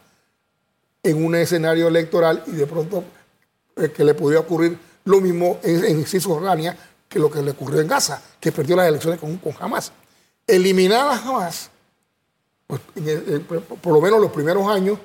en 1.02 1.24
un 1.24 1.34
escenario 1.34 1.86
electoral 1.88 2.42
y 2.46 2.52
de 2.52 2.66
pronto 2.66 3.04
eh, 3.76 3.92
que 3.94 4.04
le 4.04 4.14
podría 4.14 4.40
ocurrir 4.40 4.76
lo 5.04 5.20
mismo 5.20 5.60
en, 5.62 6.04
Cisjordania 6.04 6.76
que 7.08 7.18
lo 7.18 7.30
que 7.30 7.40
le 7.42 7.52
ocurrió 7.52 7.80
en 7.80 7.86
Gaza, 7.86 8.20
que 8.40 8.50
perdió 8.50 8.74
las 8.74 8.88
elecciones 8.88 9.20
con, 9.20 9.36
con 9.36 9.54
Hamas. 9.60 9.92
Eliminar 10.46 11.06
a 11.06 11.16
Hamas, 11.16 11.70
pues, 12.66 12.80
por 13.80 13.92
lo 13.92 14.00
menos 14.00 14.20
los 14.20 14.32
primeros 14.32 14.66
años, 14.68 14.98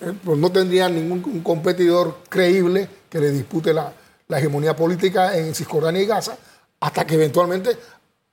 eh, 0.00 0.12
pues 0.24 0.38
no 0.38 0.52
tendría 0.52 0.88
ningún 0.88 1.42
competidor 1.42 2.18
creíble 2.28 2.88
que 3.10 3.18
le 3.18 3.32
dispute 3.32 3.74
la, 3.74 3.92
la 4.28 4.38
hegemonía 4.38 4.76
política 4.76 5.36
en 5.36 5.54
Cisjordania 5.54 6.02
y 6.02 6.06
Gaza, 6.06 6.38
hasta 6.80 7.06
que 7.06 7.14
eventualmente 7.14 7.76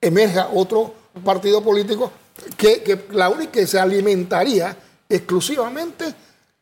emerja 0.01 0.49
otro 0.53 0.93
partido 1.23 1.63
político 1.63 2.11
que, 2.57 3.05
la 3.11 3.29
única 3.29 3.53
que 3.53 3.67
se 3.67 3.79
alimentaría 3.79 4.75
exclusivamente 5.07 6.13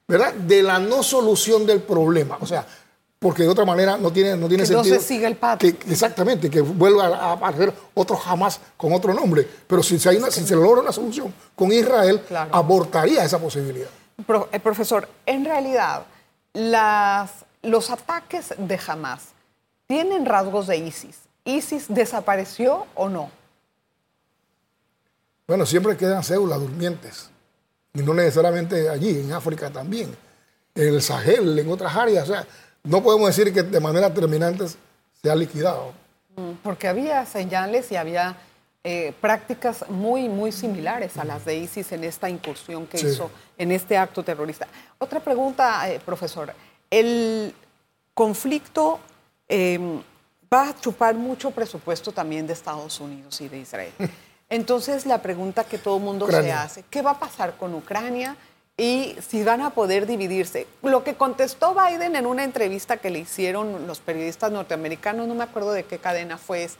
¿verdad? 0.07 0.33
de 0.33 0.63
la 0.63 0.79
no 0.79 1.03
solución 1.03 1.65
del 1.65 1.81
problema. 1.81 2.37
O 2.41 2.45
sea, 2.45 2.65
porque 3.19 3.43
de 3.43 3.49
otra 3.49 3.65
manera 3.65 3.97
no 3.97 4.11
tiene, 4.11 4.35
no 4.35 4.47
tiene 4.47 4.65
sentido. 4.65 4.95
No 4.95 5.01
se 5.01 5.07
siga 5.07 5.27
el 5.27 5.37
Que, 5.57 5.69
exactamente, 5.89 6.49
que 6.49 6.61
vuelva 6.61 7.07
a 7.07 7.31
aparecer 7.33 7.73
otro 7.93 8.17
jamás 8.17 8.59
con 8.75 8.93
otro 8.93 9.13
nombre. 9.13 9.47
Pero 9.65 9.81
si 9.81 9.97
se, 9.97 10.09
hay 10.09 10.17
una, 10.17 10.29
si 10.29 10.45
se 10.45 10.55
logra 10.55 10.81
una 10.81 10.91
solución 10.91 11.33
con 11.55 11.71
Israel, 11.71 12.21
abortaría 12.51 13.23
esa 13.23 13.39
posibilidad. 13.39 13.87
Eh, 14.51 14.59
profesor, 14.59 15.07
en 15.25 15.45
realidad, 15.45 16.05
las, 16.51 17.31
los 17.61 17.89
ataques 17.89 18.53
de 18.57 18.79
Hamas 18.85 19.29
tienen 19.87 20.25
rasgos 20.25 20.67
de 20.67 20.77
ISIS. 20.77 21.22
¿ISIS 21.45 21.85
desapareció 21.87 22.87
o 22.95 23.09
no? 23.09 23.29
Bueno, 25.47 25.65
siempre 25.65 25.97
quedan 25.97 26.23
células 26.23 26.59
durmientes. 26.59 27.29
Y 27.93 28.01
no 28.01 28.13
necesariamente 28.13 28.89
allí, 28.89 29.19
en 29.19 29.33
África 29.33 29.69
también. 29.69 30.15
En 30.73 30.87
el 30.87 31.01
Sahel, 31.01 31.59
en 31.59 31.69
otras 31.71 31.95
áreas. 31.95 32.29
O 32.29 32.33
sea, 32.33 32.47
no 32.83 33.03
podemos 33.03 33.27
decir 33.27 33.53
que 33.53 33.61
de 33.61 33.79
manera 33.79 34.13
terminante 34.13 34.65
se 35.21 35.29
ha 35.29 35.35
liquidado. 35.35 35.93
Mm, 36.35 36.53
porque 36.63 36.87
había 36.87 37.25
señales 37.25 37.91
y 37.91 37.95
había 37.95 38.37
eh, 38.83 39.13
prácticas 39.21 39.89
muy, 39.89 40.27
muy 40.27 40.51
similares 40.51 41.17
a 41.17 41.23
las 41.23 41.45
de 41.45 41.55
ISIS 41.57 41.91
en 41.91 42.03
esta 42.03 42.29
incursión 42.29 42.87
que 42.87 42.99
hizo 42.99 43.29
en 43.57 43.71
este 43.71 43.97
acto 43.97 44.23
terrorista. 44.23 44.67
Otra 44.97 45.19
pregunta, 45.19 45.89
eh, 45.89 46.01
profesor. 46.03 46.53
El 46.89 47.53
conflicto 48.13 48.99
em, 49.47 50.01
va 50.53 50.69
a 50.69 50.79
chupar 50.79 51.15
mucho 51.15 51.51
presupuesto 51.51 52.11
también 52.11 52.45
de 52.45 52.53
Estados 52.53 52.99
Unidos 52.99 53.41
y 53.41 53.49
de 53.49 53.59
Israel. 53.59 53.93
Entonces, 54.49 55.05
la 55.05 55.21
pregunta 55.21 55.63
que 55.63 55.79
todo 55.79 55.97
el 55.97 56.03
mundo 56.03 56.29
se 56.29 56.51
hace, 56.51 56.83
¿qué 56.89 57.01
va 57.01 57.11
a 57.11 57.19
pasar 57.19 57.57
con 57.57 57.73
Ucrania? 57.73 58.35
Y 58.77 59.15
si 59.27 59.43
van 59.43 59.61
a 59.61 59.71
poder 59.71 60.05
dividirse. 60.05 60.67
Lo 60.81 61.03
que 61.03 61.15
contestó 61.15 61.75
Biden 61.75 62.15
en 62.15 62.25
una 62.25 62.43
entrevista 62.43 62.97
que 62.97 63.09
le 63.09 63.19
hicieron 63.19 63.87
los 63.87 63.99
periodistas 63.99 64.51
norteamericanos, 64.51 65.27
no 65.27 65.35
me 65.35 65.43
acuerdo 65.43 65.71
de 65.71 65.85
qué 65.85 65.97
cadena 65.97 66.37
fue, 66.37 66.65
es, 66.65 66.77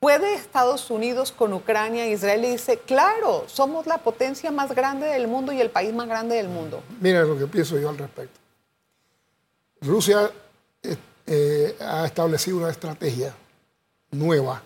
¿puede 0.00 0.34
Estados 0.34 0.90
Unidos 0.90 1.32
con 1.32 1.52
Ucrania? 1.52 2.06
Israel 2.06 2.42
le 2.42 2.52
dice, 2.52 2.78
claro, 2.78 3.44
somos 3.46 3.86
la 3.86 3.98
potencia 3.98 4.50
más 4.50 4.74
grande 4.74 5.06
del 5.06 5.28
mundo 5.28 5.52
y 5.52 5.60
el 5.60 5.70
país 5.70 5.94
más 5.94 6.08
grande 6.08 6.36
del 6.36 6.48
mundo. 6.48 6.82
Mira 7.00 7.22
lo 7.22 7.38
que 7.38 7.46
pienso 7.46 7.78
yo 7.78 7.90
al 7.90 7.98
respecto. 7.98 8.40
Rusia 9.80 10.30
eh, 10.82 10.96
eh, 11.26 11.76
ha 11.80 12.06
establecido 12.06 12.58
una 12.58 12.70
estrategia 12.70 13.34
nueva 14.10 14.62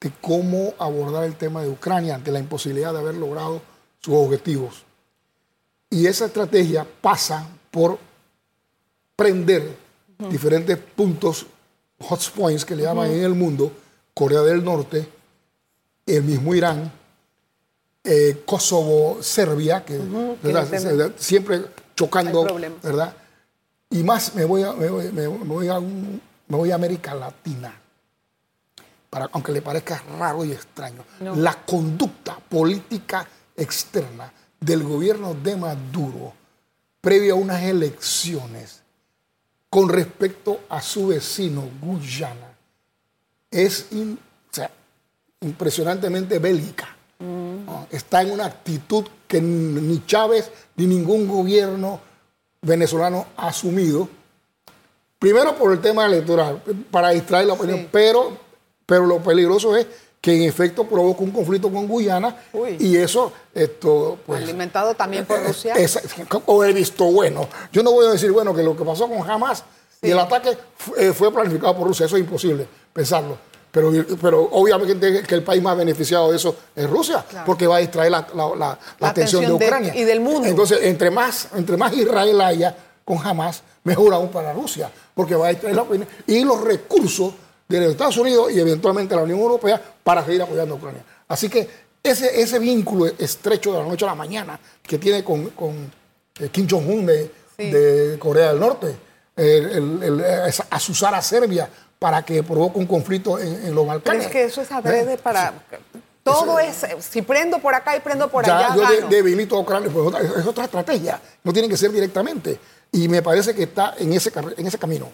de 0.00 0.12
cómo 0.20 0.74
abordar 0.78 1.24
el 1.24 1.36
tema 1.36 1.62
de 1.62 1.68
Ucrania 1.68 2.14
ante 2.14 2.30
la 2.30 2.38
imposibilidad 2.38 2.92
de 2.92 3.00
haber 3.00 3.16
logrado 3.16 3.60
sus 4.00 4.14
objetivos. 4.14 4.82
Y 5.90 6.06
esa 6.06 6.26
estrategia 6.26 6.86
pasa 7.00 7.46
por 7.70 7.98
prender 9.16 9.76
diferentes 10.30 10.78
puntos, 10.78 11.46
hotspots 11.98 12.64
que 12.64 12.76
le 12.76 12.84
llaman 12.84 13.10
en 13.10 13.24
el 13.24 13.34
mundo, 13.34 13.72
Corea 14.14 14.40
del 14.40 14.64
Norte, 14.64 15.06
el 16.06 16.22
mismo 16.22 16.54
Irán, 16.54 16.90
eh, 18.04 18.42
Kosovo, 18.46 19.22
Serbia, 19.22 19.84
que 19.84 20.00
siempre 21.16 21.62
chocando, 21.94 22.46
¿verdad? 22.82 23.14
Y 23.90 24.02
más 24.02 24.34
me 24.34 24.44
voy 24.44 24.62
me 24.62 26.56
voy 26.56 26.70
a 26.70 26.74
América 26.74 27.14
Latina 27.14 27.80
aunque 29.32 29.52
le 29.52 29.62
parezca 29.62 30.02
raro 30.18 30.44
y 30.44 30.52
extraño, 30.52 31.04
la 31.36 31.54
conducta 31.64 32.38
política 32.38 33.26
externa 33.56 34.32
del 34.58 34.84
gobierno 34.84 35.34
de 35.34 35.56
Maduro 35.56 36.32
previo 37.00 37.34
a 37.34 37.38
unas 37.38 37.62
elecciones 37.62 38.82
con 39.68 39.88
respecto 39.88 40.60
a 40.68 40.80
su 40.80 41.08
vecino 41.08 41.68
Guyana 41.80 42.54
es 43.50 43.86
impresionantemente 45.40 46.38
bélica. 46.38 46.96
¿no? 47.18 47.86
Está 47.90 48.22
en 48.22 48.30
una 48.32 48.46
actitud 48.46 49.04
que 49.26 49.40
ni 49.40 50.04
Chávez 50.06 50.50
ni 50.76 50.86
ningún 50.86 51.26
gobierno 51.26 52.00
venezolano 52.62 53.26
asumido. 53.36 54.08
Primero 55.18 55.54
por 55.56 55.72
el 55.72 55.80
tema 55.80 56.06
electoral, 56.06 56.62
para 56.90 57.10
distraer 57.10 57.46
la 57.46 57.52
opinión, 57.54 57.80
Sí. 57.80 57.88
pero, 57.90 58.36
pero 58.86 59.06
lo 59.06 59.18
peligroso 59.22 59.76
es 59.76 59.86
que 60.20 60.34
en 60.36 60.42
efecto 60.42 60.84
provoca 60.86 61.22
un 61.22 61.30
conflicto 61.30 61.70
con 61.70 61.86
Guyana 61.86 62.36
Uy. 62.52 62.76
y 62.78 62.96
eso, 62.96 63.32
esto, 63.54 64.18
pues, 64.26 64.42
Alimentado 64.42 64.94
también 64.94 65.24
por 65.24 65.42
Rusia. 65.42 65.74
esa- 65.74 66.00
o 66.46 66.64
he 66.64 66.72
visto 66.72 67.04
bueno. 67.06 67.48
Yo 67.72 67.82
no 67.82 67.92
voy 67.92 68.06
a 68.06 68.10
decir, 68.10 68.30
bueno, 68.32 68.54
que 68.54 68.62
lo 68.62 68.76
que 68.76 68.84
pasó 68.84 69.08
con 69.08 69.28
Hamas 69.30 69.64
y 70.02 70.10
el 70.10 70.18
ataque 70.18 70.56
eh, 70.98 71.12
fue 71.14 71.32
planificado 71.32 71.76
por 71.76 71.86
Rusia. 71.86 72.06
Eso 72.06 72.16
es 72.16 72.22
imposible 72.22 72.66
pensarlo. 72.92 73.36
Pero, 73.72 73.92
pero 74.20 74.48
obviamente 74.52 75.22
que 75.22 75.34
el 75.34 75.42
país 75.44 75.62
más 75.62 75.76
beneficiado 75.76 76.30
de 76.30 76.36
eso 76.36 76.56
es 76.74 76.90
Rusia, 76.90 77.24
Claro. 77.28 77.46
porque 77.46 77.66
va 77.68 77.76
a 77.76 77.78
distraer 77.80 78.10
la, 78.10 78.26
la- 78.34 78.56
la- 78.56 78.78
la 78.98 79.08
atención 79.08 79.44
de 79.46 79.52
Ucrania. 79.52 79.94
y 79.94 80.02
del 80.04 80.20
mundo. 80.20 80.48
Entonces, 80.48 80.80
entre 80.82 81.10
más, 81.10 81.48
entre 81.54 81.76
más 81.76 81.92
Israel 81.92 82.40
haya 82.40 82.76
con 83.04 83.18
Hamas, 83.24 83.62
mejor 83.84 84.12
aún 84.14 84.28
para 84.30 84.52
Rusia, 84.52 84.90
porque 85.14 85.34
va 85.36 85.46
a 85.46 85.50
distraer 85.50 85.76
la 85.76 85.82
opinión 85.82 86.08
y 86.26 86.44
los 86.44 86.60
recursos 86.60 87.32
de 87.68 87.80
los 87.80 87.90
Estados 87.92 88.16
Unidos 88.16 88.50
y 88.52 88.58
eventualmente 88.58 89.14
la 89.14 89.22
Unión 89.22 89.38
Europea 89.38 89.80
para 90.02 90.24
seguir 90.24 90.42
apoyando 90.42 90.74
a 90.74 90.78
Ucrania. 90.78 91.04
Así 91.28 91.48
que 91.48 91.68
ese, 92.02 92.40
ese 92.40 92.58
vínculo 92.58 93.06
estrecho 93.06 93.72
de 93.72 93.78
la 93.78 93.84
noche 93.84 94.04
a 94.04 94.08
la 94.08 94.14
mañana 94.16 94.58
que 94.82 94.98
tiene 94.98 95.22
con, 95.22 95.50
con 95.50 95.92
eh, 96.40 96.48
Kim 96.50 96.66
Jong-un 96.68 97.06
de, 97.06 97.30
Sí. 97.56 97.70
de 97.70 98.18
Corea 98.18 98.48
del 98.52 98.58
Norte, 98.60 98.96
el, 99.36 99.64
el- 99.70 100.02
el- 100.02 100.20
es 100.48 100.62
asusar 100.70 101.14
a 101.14 101.22
Serbia 101.22 101.68
para 102.00 102.22
que 102.22 102.42
provoque 102.42 102.78
un 102.78 102.86
conflicto 102.86 103.38
en, 103.38 103.66
en 103.66 103.74
los 103.74 103.86
Balcanes. 103.86 104.26
¿Crees 104.26 104.32
que 104.32 104.44
eso 104.44 104.62
es 104.62 104.72
adrede 104.72 105.12
¿Eh? 105.14 105.18
para.? 105.18 105.52
Todo 106.22 106.58
es. 106.58 106.84
Si 107.00 107.22
prendo 107.22 107.58
por 107.58 107.74
acá 107.74 107.94
y 107.96 108.00
prendo 108.00 108.28
por 108.30 108.44
ya 108.44 108.58
allá. 108.58 108.74
yo 108.74 108.80
gano. 108.82 109.08
debilito 109.08 109.56
a 109.56 109.60
Ucrania, 109.60 109.90
pues 109.92 110.06
otra- 110.06 110.20
es 110.20 110.46
otra 110.46 110.64
estrategia, 110.64 111.20
no 111.44 111.52
tiene 111.52 111.68
que 111.68 111.76
ser 111.76 111.92
directamente. 111.92 112.58
Y 112.90 113.06
me 113.08 113.22
parece 113.22 113.54
que 113.54 113.64
está 113.64 113.94
en 113.98 114.12
ese, 114.14 114.32
en 114.56 114.66
ese 114.66 114.78
camino. 114.78 115.08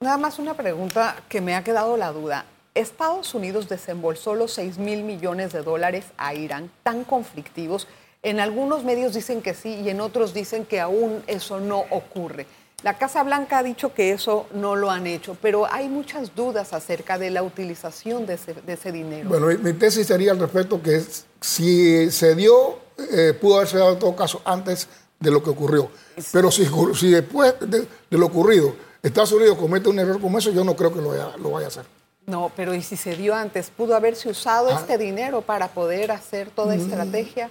Nada 0.00 0.18
más 0.18 0.38
una 0.40 0.54
pregunta 0.54 1.16
que 1.28 1.40
me 1.40 1.54
ha 1.54 1.62
quedado 1.62 1.96
la 1.96 2.10
duda. 2.12 2.44
Estados 2.74 3.34
Unidos 3.34 3.68
desembolsó 3.68 4.34
los 4.34 4.52
6 4.54 4.78
mil 4.78 5.04
millones 5.04 5.52
de 5.52 5.62
dólares 5.62 6.06
a 6.16 6.34
Irán, 6.34 6.70
tan 6.82 7.04
conflictivos. 7.04 7.86
En 8.22 8.40
algunos 8.40 8.82
medios 8.84 9.14
dicen 9.14 9.42
que 9.42 9.54
sí 9.54 9.74
y 9.84 9.90
en 9.90 10.00
otros 10.00 10.32
dicen 10.34 10.64
que 10.64 10.80
aún 10.80 11.22
eso 11.28 11.60
no 11.60 11.84
ocurre. 11.90 12.46
La 12.82 12.98
Casa 12.98 13.22
Blanca 13.22 13.58
ha 13.58 13.62
dicho 13.62 13.94
que 13.94 14.12
eso 14.12 14.46
no 14.54 14.74
lo 14.74 14.90
han 14.90 15.06
hecho, 15.06 15.36
pero 15.40 15.72
hay 15.72 15.88
muchas 15.88 16.34
dudas 16.34 16.72
acerca 16.72 17.16
de 17.16 17.30
la 17.30 17.42
utilización 17.42 18.26
de 18.26 18.34
ese, 18.34 18.54
de 18.54 18.72
ese 18.72 18.90
dinero. 18.90 19.28
Bueno, 19.28 19.46
mi, 19.62 19.72
tesis 19.72 20.06
sería 20.06 20.32
al 20.32 20.38
respecto 20.40 20.82
que 20.82 21.00
si 21.40 22.10
se 22.10 22.34
dio, 22.34 22.78
eh, 23.12 23.34
pudo 23.40 23.56
haberse 23.56 23.78
dado 23.78 23.92
en 23.92 23.98
todo 24.00 24.16
caso 24.16 24.42
antes 24.44 24.88
de 25.20 25.30
lo 25.30 25.42
que 25.42 25.50
ocurrió. 25.50 25.90
Pero 26.32 26.50
si, 26.50 26.64
después 27.10 27.54
de, 27.60 27.86
de 28.10 28.18
lo 28.18 28.26
ocurrido 28.26 28.74
Estados 29.02 29.32
Unidos 29.32 29.58
comete 29.58 29.88
un 29.88 29.98
error 29.98 30.20
como 30.20 30.38
eso, 30.38 30.50
yo 30.50 30.62
no 30.64 30.76
creo 30.76 30.92
que 30.92 31.00
lo 31.00 31.08
vaya, 31.10 31.36
lo 31.36 31.50
vaya 31.50 31.66
a 31.66 31.68
hacer. 31.68 31.84
No, 32.24 32.52
pero 32.54 32.72
¿y 32.72 32.82
si 32.82 32.96
se 32.96 33.16
dio 33.16 33.34
antes? 33.34 33.70
¿Pudo 33.76 33.96
haberse 33.96 34.28
usado 34.28 34.68
Ah. 34.68 34.78
este 34.80 34.96
dinero 34.96 35.42
para 35.42 35.68
poder 35.68 36.12
hacer 36.12 36.50
toda 36.50 36.76
estrategia? 36.76 37.50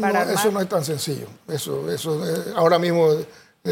Para 0.00 0.24
No, 0.24 0.30
eso 0.32 0.50
no 0.50 0.60
es 0.60 0.68
tan 0.68 0.84
sencillo. 0.84 1.26
Eso, 1.48 1.90
eso 1.90 2.26
eh, 2.26 2.52
ahora 2.54 2.78
mismo. 2.78 3.10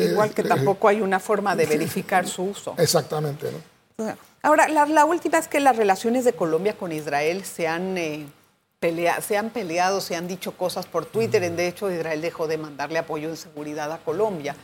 Igual 0.03 0.35
que 0.35 0.43
eh, 0.43 0.45
tampoco 0.49 0.89
hay 0.89 1.01
una 1.01 1.21
forma 1.21 1.55
de 1.57 1.67
verificar 1.67 2.27
su 2.27 2.43
uso. 2.45 2.75
Exactamente, 2.79 3.51
¿no? 3.99 4.15
Ahora, 4.43 4.69
la, 4.69 4.87
la 4.87 5.05
última 5.05 5.39
es 5.39 5.49
que 5.49 5.61
las 5.61 5.77
relaciones 5.77 6.25
de 6.25 6.33
Colombia 6.35 6.77
con 6.77 6.93
Israel 6.93 7.45
se 7.45 7.67
han, 7.67 7.97
eh, 7.97 8.27
pelea- 8.81 9.21
se 9.23 9.37
han 9.39 9.51
peleado, 9.51 10.01
se 10.01 10.17
han 10.17 10.27
dicho 10.29 10.53
cosas 10.53 10.85
por 10.87 11.07
Twitter. 11.07 11.51
De 11.51 11.67
hecho, 11.69 11.91
Israel 11.91 12.21
dejó 12.21 12.47
de 12.47 12.59
mandarle 12.59 12.99
apoyo 12.99 13.29
en 13.29 13.37
seguridad 13.37 13.91
a 13.93 13.99
Colombia. 13.99 14.55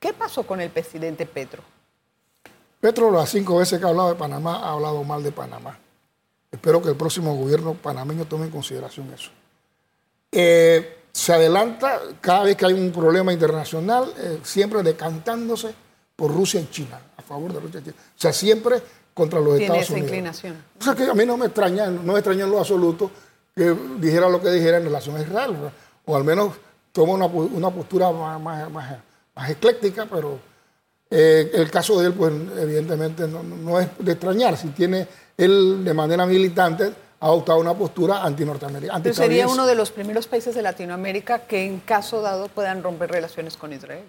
¿Qué 0.00 0.12
pasó 0.12 0.44
con 0.44 0.60
el 0.60 0.70
presidente 0.70 1.26
Petro? 1.26 1.62
Petro, 2.80 3.10
las 3.10 3.28
cinco 3.30 3.56
veces 3.58 3.78
que 3.80 3.84
ha 3.84 3.88
hablado 3.88 4.10
de 4.10 4.14
Panamá, 4.14 4.60
ha 4.64 4.72
hablado 4.72 5.02
mal 5.02 5.22
de 5.22 5.32
Panamá. 5.32 5.76
Espero 6.50 6.80
que 6.80 6.88
el 6.88 6.96
próximo 6.96 7.34
gobierno 7.34 7.74
panameño 7.74 8.24
tome 8.24 8.46
en 8.46 8.50
consideración 8.52 9.12
eso. 9.12 9.30
Eh, 10.32 10.97
se 11.28 11.34
adelanta 11.34 12.00
cada 12.22 12.44
vez 12.44 12.56
que 12.56 12.64
hay 12.64 12.72
un 12.72 12.90
problema 12.90 13.30
internacional, 13.34 14.10
eh, 14.16 14.38
siempre 14.42 14.82
decantándose 14.82 15.74
por 16.16 16.32
Rusia 16.34 16.58
y 16.58 16.70
China, 16.70 16.98
a 17.18 17.20
favor 17.20 17.52
de 17.52 17.60
Rusia 17.60 17.80
y 17.80 17.82
China. 17.84 17.96
O 17.98 18.18
sea, 18.18 18.32
siempre 18.32 18.80
contra 19.12 19.38
los 19.38 19.58
Tiene 19.58 19.64
Estados 19.64 19.82
esa 19.84 19.92
Unidos. 19.92 20.08
inclinación. 20.10 20.56
O 20.80 20.82
sea, 20.84 20.94
que 20.94 21.02
a 21.04 21.12
mí 21.12 21.26
no 21.26 21.36
me 21.36 21.44
extraña, 21.44 21.88
no 21.90 22.14
me 22.14 22.20
extraña 22.20 22.44
en 22.44 22.50
lo 22.50 22.58
absoluto 22.60 23.10
que 23.54 23.76
dijera 24.00 24.26
lo 24.30 24.40
que 24.40 24.50
dijera 24.50 24.78
en 24.78 24.84
relación 24.84 25.16
a 25.16 25.20
Israel, 25.20 25.52
¿verdad? 25.52 25.72
o 26.06 26.16
al 26.16 26.24
menos 26.24 26.54
toma 26.92 27.12
una, 27.12 27.26
una 27.26 27.70
postura 27.70 28.10
más, 28.10 28.40
más- 28.40 28.70
más- 28.70 28.96
más 29.36 29.50
ecléctica, 29.50 30.06
pero 30.10 30.38
eh, 31.10 31.50
el 31.52 31.70
caso 31.70 32.00
de 32.00 32.06
él, 32.06 32.14
pues 32.14 32.32
evidentemente 32.58 33.28
no, 33.28 33.42
no 33.42 33.78
es 33.78 33.88
de 33.98 34.12
extrañar, 34.12 34.56
si 34.56 34.68
tiene 34.68 35.06
él 35.36 35.84
de 35.84 35.92
manera 35.92 36.24
militante 36.24 36.90
ha 37.20 37.26
adoptado 37.26 37.58
una 37.58 37.74
postura 37.74 38.22
anti-norteamericana. 38.24 39.02
Pero 39.02 39.14
sería 39.14 39.48
uno 39.48 39.66
de 39.66 39.74
los 39.74 39.90
primeros 39.90 40.26
países 40.26 40.54
de 40.54 40.62
Latinoamérica 40.62 41.40
que 41.40 41.64
en 41.66 41.80
caso 41.80 42.20
dado 42.22 42.48
puedan 42.48 42.82
romper 42.82 43.10
relaciones 43.10 43.56
con 43.56 43.72
Israel. 43.72 44.04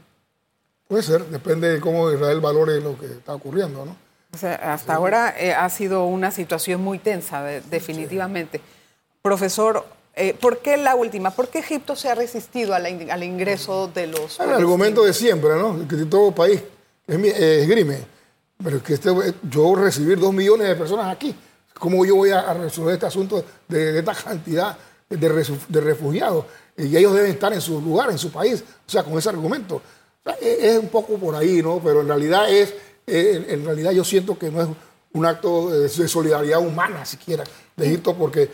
Puede 0.87 1.03
ser, 1.03 1.25
depende 1.25 1.69
de 1.69 1.79
cómo 1.79 2.11
Israel 2.11 2.39
valore 2.39 2.79
lo 2.81 2.97
que 2.97 3.05
está 3.07 3.33
ocurriendo, 3.35 3.85
¿no? 3.85 3.95
O 4.33 4.37
sea, 4.37 4.55
hasta 4.73 4.93
ahora 4.93 5.33
eh, 5.39 5.53
ha 5.53 5.67
sido 5.69 6.05
una 6.05 6.29
situación 6.31 6.81
muy 6.81 6.99
tensa, 6.99 7.41
de- 7.43 7.61
definitivamente. 7.61 8.61
Profesor, 9.23 9.85
eh, 10.15 10.35
¿por 10.39 10.59
qué 10.59 10.77
la 10.77 10.95
última? 10.95 11.31
¿Por 11.31 11.47
qué 11.49 11.59
Egipto 11.59 11.95
se 11.95 12.09
ha 12.09 12.15
resistido 12.15 12.73
a 12.75 12.79
la 12.79 12.89
in- 12.89 13.09
al 13.09 13.23
ingreso 13.23 13.87
de 13.87 14.07
los... 14.07 14.39
El 14.39 14.51
argumento 14.51 15.03
de 15.03 15.13
siempre, 15.13 15.55
¿no? 15.55 15.87
Que 15.87 15.95
todo 16.05 16.31
país 16.31 16.61
es 17.07 17.17
mi- 17.19 17.29
eh, 17.29 17.61
esgrime. 17.63 17.97
Pero 18.63 18.77
es 18.77 18.83
que 18.83 18.93
este, 18.93 19.09
yo 19.49 19.75
recibir 19.75 20.19
dos 20.19 20.33
millones 20.33 20.67
de 20.67 20.75
personas 20.75 21.11
aquí, 21.11 21.33
¿cómo 21.77 22.05
yo 22.05 22.15
voy 22.15 22.31
a, 22.31 22.53
resolver 22.53 22.93
este 22.95 23.05
asunto 23.05 23.43
de, 23.67 23.93
de 23.93 23.99
esta 23.99 24.13
cantidad 24.13 24.77
de, 25.09 25.81
refugiados? 25.81 26.45
Y 26.77 26.95
ellos 26.95 27.13
deben 27.13 27.31
estar 27.31 27.51
en 27.53 27.61
su 27.61 27.81
lugar, 27.81 28.09
en 28.09 28.17
su 28.17 28.31
país, 28.31 28.63
o 28.87 28.89
sea, 28.89 29.03
con 29.03 29.17
ese 29.17 29.29
argumento. 29.29 29.81
Sea, 30.23 30.33
es, 30.41 30.77
un 30.77 30.87
poco 30.87 31.17
por 31.17 31.35
ahí, 31.35 31.61
¿no? 31.61 31.81
Pero 31.83 32.01
en 32.01 32.07
realidad 32.07 32.49
es, 32.49 32.73
eh, 33.05 33.45
en, 33.49 33.65
realidad 33.65 33.91
yo 33.91 34.03
siento 34.03 34.37
que 34.37 34.49
no 34.49 34.61
es 34.61 34.67
un 35.11 35.25
acto 35.25 35.71
de 35.71 35.89
solidaridad 35.89 36.59
humana 36.59 37.05
siquiera 37.05 37.43
de 37.79 37.87
Egipto, 37.87 38.15
porque 38.15 38.49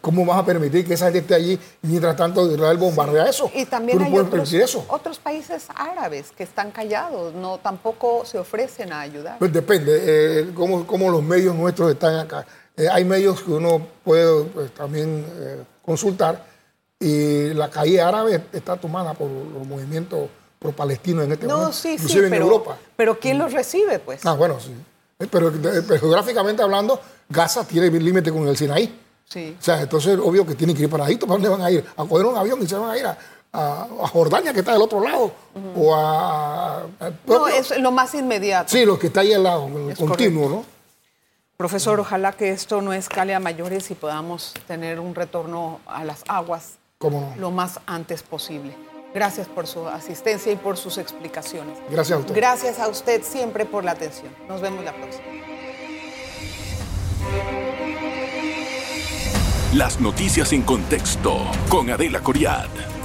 ¿cómo 0.00 0.24
vas 0.24 0.38
a 0.38 0.44
permitir 0.44 0.86
que 0.86 0.94
esa 0.94 1.06
gente 1.06 1.18
esté 1.20 1.34
allí 1.34 1.58
mientras 1.82 2.16
tanto 2.16 2.50
Israel 2.50 2.76
bombardea 2.78 3.28
eso? 3.28 3.50
Y 3.54 3.64
también 3.64 3.98
no 3.98 4.04
hay 4.04 4.12
otros, 4.12 4.30
permitir 4.30 4.62
eso. 4.62 4.84
otros 4.88 5.18
países 5.18 5.66
árabes 5.74 6.30
que 6.36 6.42
están 6.44 6.70
callados, 6.70 7.34
no 7.34 7.58
tampoco 7.58 8.24
se 8.24 8.38
ofrecen 8.38 8.92
a 8.92 9.00
ayudar. 9.00 9.38
Pues 9.38 9.52
depende, 9.52 9.92
eh, 10.02 10.50
cómo, 10.54 10.86
cómo 10.86 11.10
los 11.10 11.22
medios 11.22 11.54
nuestros 11.54 11.90
están 11.90 12.16
acá. 12.16 12.46
Eh, 12.76 12.88
hay 12.90 13.04
medios 13.04 13.42
que 13.42 13.50
uno 13.50 13.86
puede 14.04 14.44
pues, 14.44 14.72
también 14.72 15.26
eh, 15.40 15.62
consultar 15.84 16.44
y 17.00 17.52
la 17.54 17.70
calle 17.70 18.00
árabe 18.00 18.42
está 18.52 18.76
tomada 18.76 19.14
por 19.14 19.28
los 19.30 19.66
movimientos 19.66 20.28
pro-palestinos 20.58 21.24
en 21.24 21.32
este 21.32 21.46
No, 21.46 21.54
momento, 21.58 21.72
sí, 21.72 21.88
sí, 21.88 21.94
inclusive 21.94 22.24
en 22.26 22.30
pero, 22.30 22.44
Europa. 22.46 22.78
pero 22.96 23.18
¿quién 23.18 23.38
los 23.38 23.52
recibe, 23.52 23.98
pues? 24.00 24.24
Ah, 24.26 24.34
bueno, 24.34 24.58
sí. 24.58 24.72
Eh, 25.18 25.26
Pero, 25.30 25.48
eh, 25.48 25.82
pero 25.86 26.00
geográficamente 26.00 26.62
hablando, 26.62 27.00
Gaza 27.28 27.64
tiene 27.66 27.90
límite 27.90 28.30
con 28.32 28.46
el 28.46 28.56
Sinaí. 28.56 29.00
Sí. 29.28 29.56
O 29.58 29.62
sea, 29.62 29.82
entonces 29.82 30.18
obvio 30.22 30.46
que 30.46 30.54
tienen 30.54 30.74
que 30.76 30.84
ir 30.84 30.90
para 30.90 31.04
Egipto. 31.06 31.26
¿Para 31.26 31.34
dónde 31.40 31.48
van 31.48 31.62
a 31.62 31.70
ir? 31.70 31.84
A 31.96 32.04
coger 32.04 32.26
un 32.26 32.36
avión 32.36 32.62
y 32.62 32.66
se 32.66 32.76
van 32.76 32.90
a 32.90 32.96
ir 32.98 33.04
a, 33.06 33.18
a- 33.52 33.86
a 34.02 34.08
Jordania, 34.08 34.52
que 34.52 34.60
está 34.60 34.72
del 34.72 34.82
otro 34.82 35.00
lado. 35.00 35.32
O 35.76 35.94
a... 35.94 36.78
a- 37.00 37.10
No, 37.26 37.48
es 37.48 37.76
lo 37.78 37.90
más 37.90 38.14
inmediato. 38.14 38.70
Sí, 38.70 38.84
lo 38.86 38.98
que 38.98 39.08
está 39.08 39.20
ahí 39.20 39.32
al 39.32 39.42
lado, 39.42 39.68
Es 39.90 39.98
continuo, 39.98 40.48
¿no? 40.48 40.64
Profesor, 41.58 41.98
ojalá 41.98 42.32
que 42.32 42.50
esto 42.50 42.80
no 42.80 42.92
escale 42.92 43.34
a 43.34 43.40
mayores 43.40 43.90
y 43.90 43.94
podamos 43.96 44.54
tener 44.68 45.00
un 45.00 45.14
retorno 45.16 45.80
a 45.86 46.04
las 46.04 46.22
aguas 46.28 46.74
¿Cómo 46.98 47.20
no? 47.34 47.40
lo 47.40 47.50
más 47.50 47.80
antes 47.86 48.22
posible. 48.22 48.76
Gracias 49.14 49.48
por 49.48 49.66
su 49.66 49.88
asistencia 49.88 50.52
y 50.52 50.56
por 50.56 50.76
sus 50.76 50.98
explicaciones. 50.98 51.78
Gracias 51.90 52.16
a 52.16 52.20
usted. 52.20 52.34
Gracias 52.34 52.78
a 52.78 52.88
usted 52.88 53.22
siempre 53.22 53.64
por 53.64 53.84
la 53.84 53.92
atención. 53.92 54.34
Nos 54.48 54.60
vemos 54.60 54.84
la 54.84 54.94
próxima. 54.94 55.24
Las 59.74 60.00
noticias 60.00 60.52
en 60.52 60.62
contexto 60.62 61.42
con 61.68 61.90
Adela 61.90 62.20
Coriad. 62.20 62.97